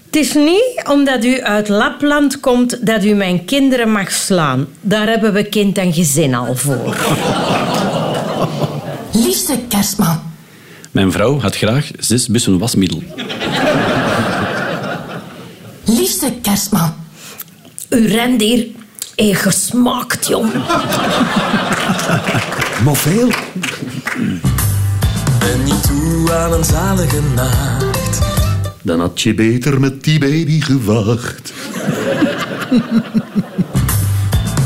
Het 0.06 0.16
is 0.16 0.34
niet 0.34 0.82
omdat 0.90 1.24
u 1.24 1.42
uit 1.42 1.68
Lapland 1.68 2.40
komt 2.40 2.86
dat 2.86 3.04
u 3.04 3.14
mijn 3.14 3.44
kinderen 3.44 3.92
mag 3.92 4.12
slaan. 4.12 4.66
Daar 4.80 5.06
hebben 5.06 5.32
we 5.32 5.44
kind 5.44 5.78
en 5.78 5.92
gezin 5.92 6.34
al 6.34 6.54
voor. 6.54 6.96
Liefste 9.12 9.58
kerstman. 9.68 10.20
Mijn 10.90 11.12
vrouw 11.12 11.40
had 11.40 11.56
graag 11.56 11.90
zes 11.98 12.28
bussen 12.28 12.58
wasmiddel. 12.58 13.02
Liefste 15.84 16.32
kerstman. 16.42 16.94
U 17.88 18.08
rendier 18.08 18.66
heeft 19.14 19.42
gesmaakt, 19.42 20.27
jong. 20.27 20.53
Maar 22.85 22.96
veel. 22.96 23.31
Ben 25.38 25.64
niet 25.64 25.83
toe 25.83 26.33
aan 26.33 26.53
een 26.53 26.64
zalige 26.64 27.20
nacht. 27.35 28.18
Dan 28.83 29.00
had 29.00 29.22
je 29.22 29.35
beter 29.35 29.81
met 29.81 30.05
die 30.05 30.18
baby 30.18 30.61
gewacht. 30.61 31.53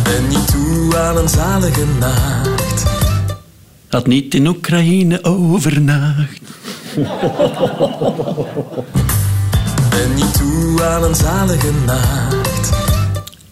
Ben 0.03 0.29
niet 0.29 0.47
toe 0.51 0.99
aan 0.99 1.17
een 1.17 1.29
zalige 1.29 1.85
nacht. 1.99 2.85
Had 3.89 4.07
niet 4.07 4.35
in 4.35 4.47
Oekraïne 4.47 5.25
overnacht. 5.25 6.41
Ben 9.91 10.15
niet 10.15 10.35
toe 10.35 10.85
aan 10.85 11.03
een 11.03 11.15
zalige 11.15 11.71
nacht. 11.87 12.48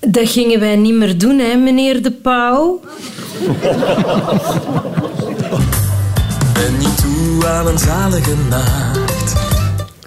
Dat 0.09 0.29
gingen 0.29 0.61
wij 0.61 0.77
niet 0.77 0.95
meer 0.95 1.19
doen, 1.19 1.39
hè, 1.39 1.57
meneer 1.57 2.03
de 2.03 2.11
Pauw. 2.11 2.81
Ben 6.53 6.79
niet 6.79 6.97
toe 6.97 7.47
aan 7.47 7.67
een 7.67 7.79
zalige 7.79 8.35
nacht. 8.49 9.35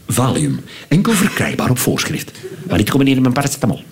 Valium. 0.08 0.60
Enkel 0.88 1.14
verkrijgbaar 1.14 1.70
op 1.70 1.80
voorschrift. 1.80 2.32
Maar 2.68 2.80
ik 2.80 2.90
combineer 2.90 3.22
mijn 3.22 3.34
paracetamol. 3.34 3.84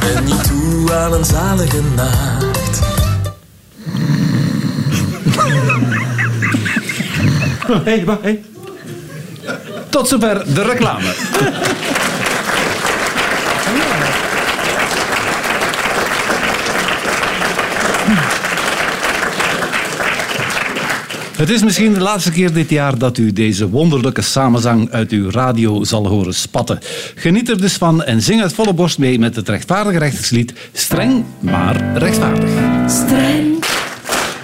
Ben 0.00 0.24
niet 0.24 0.44
toe 0.44 0.92
aan 0.92 1.12
een 1.12 1.24
zalige 1.24 1.80
nacht. 1.94 2.53
Tot 9.90 10.08
zover 10.08 10.54
de 10.54 10.62
reclame. 10.62 11.12
Het 21.36 21.50
is 21.50 21.62
misschien 21.62 21.92
de 21.92 22.00
laatste 22.00 22.30
keer 22.30 22.52
dit 22.52 22.70
jaar 22.70 22.98
dat 22.98 23.18
u 23.18 23.32
deze 23.32 23.68
wonderlijke 23.68 24.22
samenzang 24.22 24.90
uit 24.90 25.10
uw 25.10 25.30
radio 25.30 25.84
zal 25.84 26.06
horen 26.06 26.34
spatten. 26.34 26.78
Geniet 27.14 27.48
er 27.48 27.60
dus 27.60 27.72
van 27.72 28.04
en 28.04 28.22
zing 28.22 28.42
uit 28.42 28.52
volle 28.52 28.72
borst 28.72 28.98
mee 28.98 29.18
met 29.18 29.36
het 29.36 29.48
rechtvaardige 29.48 29.98
rechterslied 29.98 30.54
Streng, 30.72 31.24
maar 31.38 31.96
rechtvaardig. 31.96 32.50
Streng, 32.86 33.64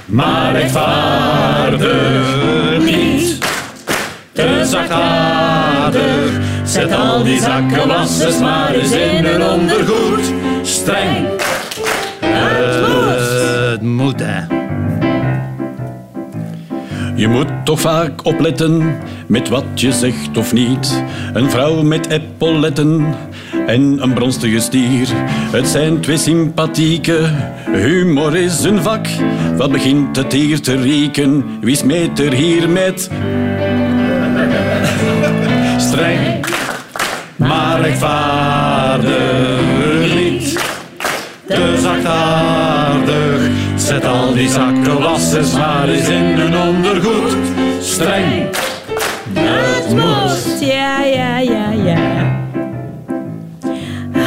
maar 0.06 0.52
rechtvaardig. 0.52 2.39
Te 4.40 4.64
zachtaardig, 4.64 6.40
zet 6.64 6.92
al 6.92 7.24
die 7.24 7.40
zakkenwassers 7.40 8.38
maar 8.38 8.74
eens 8.74 8.92
in 8.92 9.24
hun 9.24 9.42
ondergoed. 9.42 10.32
Streng, 10.62 11.26
het 12.20 12.88
moet. 12.88 13.70
Het 13.70 13.82
moet, 13.82 14.20
hè. 14.24 14.58
Je 17.14 17.28
moet 17.28 17.46
toch 17.64 17.80
vaak 17.80 18.24
opletten 18.24 18.96
met 19.26 19.48
wat 19.48 19.64
je 19.74 19.92
zegt 19.92 20.36
of 20.36 20.52
niet. 20.52 21.04
Een 21.32 21.50
vrouw 21.50 21.82
met 21.82 22.08
epauletten 22.08 23.14
en 23.66 24.02
een 24.02 24.12
bronstige 24.12 24.60
stier. 24.60 25.08
Het 25.52 25.68
zijn 25.68 26.00
twee 26.00 26.18
sympathieke, 26.18 27.30
humor 27.72 28.36
is 28.36 28.62
een 28.62 28.82
vak. 28.82 29.06
Wat 29.56 29.72
begint 29.72 30.16
het 30.16 30.32
hier 30.32 30.60
te 30.60 30.76
rieken? 30.76 31.44
Wie 31.60 31.76
smeet 31.76 32.18
er 32.18 32.32
hier 32.32 32.68
met 32.68 33.10
Zet 43.76 44.04
al 44.04 44.34
die 44.34 44.48
zakkenwassers 44.48 45.52
maar 45.52 45.88
eens 45.88 46.08
in 46.08 46.24
hun 46.24 46.56
ondergoed. 46.56 47.36
Streng, 47.80 48.48
het 49.34 49.88
moet. 49.90 50.60
Ja, 50.60 51.04
ja, 51.04 51.38
ja, 51.38 51.70
ja. 51.70 52.38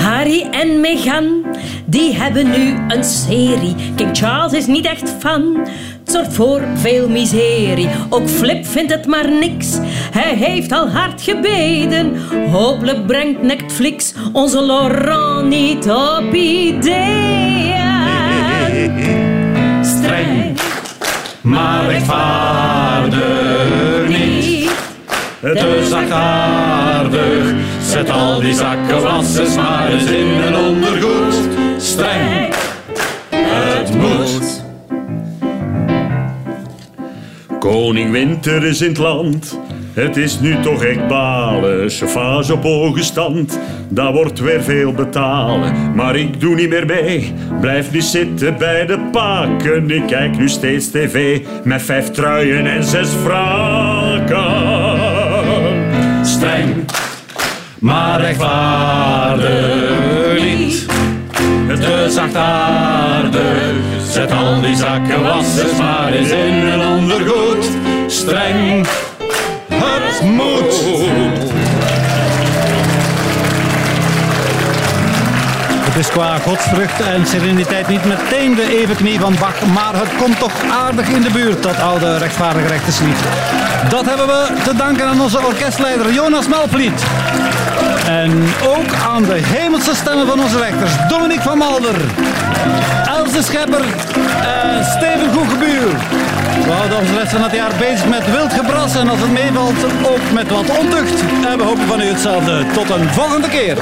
Harry 0.02 0.48
en 0.52 0.80
Meghan, 0.82 1.46
die 1.86 2.16
hebben 2.16 2.50
nu 2.50 2.78
een 2.88 3.04
serie. 3.04 3.76
King 3.96 4.18
Charles 4.18 4.54
is 4.54 4.66
niet 4.66 4.86
echt 4.86 5.14
fan. 5.20 5.58
Het 6.04 6.12
zorgt 6.12 6.34
voor 6.34 6.62
veel 6.74 7.10
miserie. 7.10 7.90
Ook 8.10 8.30
Flip 8.30 8.66
vindt 8.66 8.92
het 8.92 9.06
maar 9.06 9.32
niks. 9.32 9.78
Hij 10.14 10.36
heeft 10.36 10.72
al 10.72 10.90
hard 10.90 11.22
gebeden. 11.22 12.18
Hopelijk 12.52 13.06
brengt 13.06 13.42
Netflix 13.42 14.14
onze 14.34 14.66
Laurent 14.66 15.48
niet 15.48 15.90
op 15.90 16.34
ideeën. 16.34 17.72
Streng, 19.82 20.58
maar 21.42 21.86
rechtvaardig 21.86 23.22
niet. 24.08 24.72
Te 25.42 25.86
zachtaardig, 25.90 27.54
zet 27.82 28.10
al 28.10 28.40
die 28.40 28.54
zakkenwassers 28.54 29.56
maar 29.56 29.92
eens 29.92 30.12
in 30.12 30.28
hun 30.28 30.56
ondergoed. 30.56 31.36
Streng, 31.78 32.54
het 33.30 33.96
moet. 33.96 34.64
Koning 37.60 38.12
Winter 38.12 38.64
is 38.64 38.82
in 38.82 38.90
het 38.90 38.98
land. 38.98 39.60
Het 39.94 40.18
is 40.18 40.40
nu 40.40 40.60
toch 40.62 40.84
echt 40.84 41.08
balen. 41.08 41.90
Chauffage 41.90 42.54
op 42.54 42.64
hoge 42.64 43.04
stand. 43.04 43.60
Dat 43.90 44.14
wordt 44.14 44.40
weer 44.40 44.64
veel 44.64 44.92
betalen. 44.92 45.96
Maar 45.96 46.16
ik 46.16 46.40
doe 46.40 46.56
niet 46.56 46.70
meer 46.70 46.86
mee. 46.86 47.34
Blijf 47.62 47.92
nu 47.92 48.02
zitten 48.02 48.58
bij 48.58 48.86
de 48.86 49.00
paken. 49.12 49.92
Ik 49.92 50.04
kijk 50.08 50.38
nu 50.38 50.50
steeds 50.50 50.92
tv. 50.92 51.42
Met 51.64 51.82
vijf 51.82 52.10
truien 52.12 52.66
en 52.66 52.84
zes 52.84 53.10
vragen. 53.24 54.44
Streng, 56.26 56.86
maar 57.80 58.22
rechtvaardig 58.22 59.54
niet. 60.44 60.86
te 61.68 62.06
zachtaardig. 62.10 63.74
Zet 64.10 64.32
al 64.32 64.62
die 64.62 64.76
zakkenwassers 64.76 65.78
maar 65.78 66.14
eens 66.14 66.32
in 66.32 66.54
een 66.54 66.88
ondergoed. 66.88 67.70
Streng, 68.08 68.88
het 70.02 70.22
moet. 70.22 70.84
Het 75.94 76.06
is 76.06 76.10
qua 76.10 76.38
godsvrucht 76.38 77.02
en 77.02 77.26
sereniteit 77.26 77.88
niet 77.88 78.06
meteen 78.06 78.56
de 78.56 78.78
evenknie 78.82 79.20
van 79.20 79.36
Bach, 79.40 79.66
maar 79.74 79.96
het 79.96 80.16
komt 80.18 80.40
toch 80.40 80.52
aardig 80.72 81.08
in 81.08 81.22
de 81.22 81.30
buurt, 81.30 81.64
dat 81.64 81.80
oude 81.80 82.18
rechtvaardige 82.18 82.68
rechterslied. 82.68 83.18
Dat 83.90 84.06
hebben 84.06 84.28
we 84.28 84.54
te 84.64 84.76
danken 84.76 85.08
aan 85.08 85.22
onze 85.22 85.46
orkestleider 85.46 86.14
Jonas 86.14 86.48
Melvliet. 86.48 87.04
En 88.08 88.44
ook 88.68 88.94
aan 89.14 89.24
de 89.24 89.40
hemelse 89.44 89.96
stemmen 89.96 90.28
van 90.28 90.40
onze 90.40 90.58
rechters, 90.58 90.92
Dominique 91.08 91.44
van 91.44 91.58
Malder, 91.58 91.96
de 93.34 93.42
Schepper 93.42 93.82
eh, 93.82 94.78
en 94.78 94.86
Steven 94.86 95.34
Goegebuur. 95.34 95.88
We 96.66 96.72
houden 96.72 96.98
ons 96.98 97.10
de 97.10 97.18
rest 97.18 97.32
van 97.32 97.42
het 97.44 97.52
jaar 97.52 97.72
bezig 97.80 98.08
met 98.08 98.32
wild 98.32 98.54
gebras 98.54 98.96
en 98.96 99.10
als 99.10 99.20
het 99.20 99.32
meevalt 99.32 99.84
ook 100.06 100.32
met 100.34 100.50
wat 100.50 100.78
ontucht. 100.78 101.24
En 101.50 101.58
we 101.58 101.64
hopen 101.64 101.88
van 101.88 102.02
u 102.02 102.04
hetzelfde. 102.04 102.66
Tot 102.74 102.90
een 102.90 103.10
volgende 103.10 103.50
keer. 103.50 103.78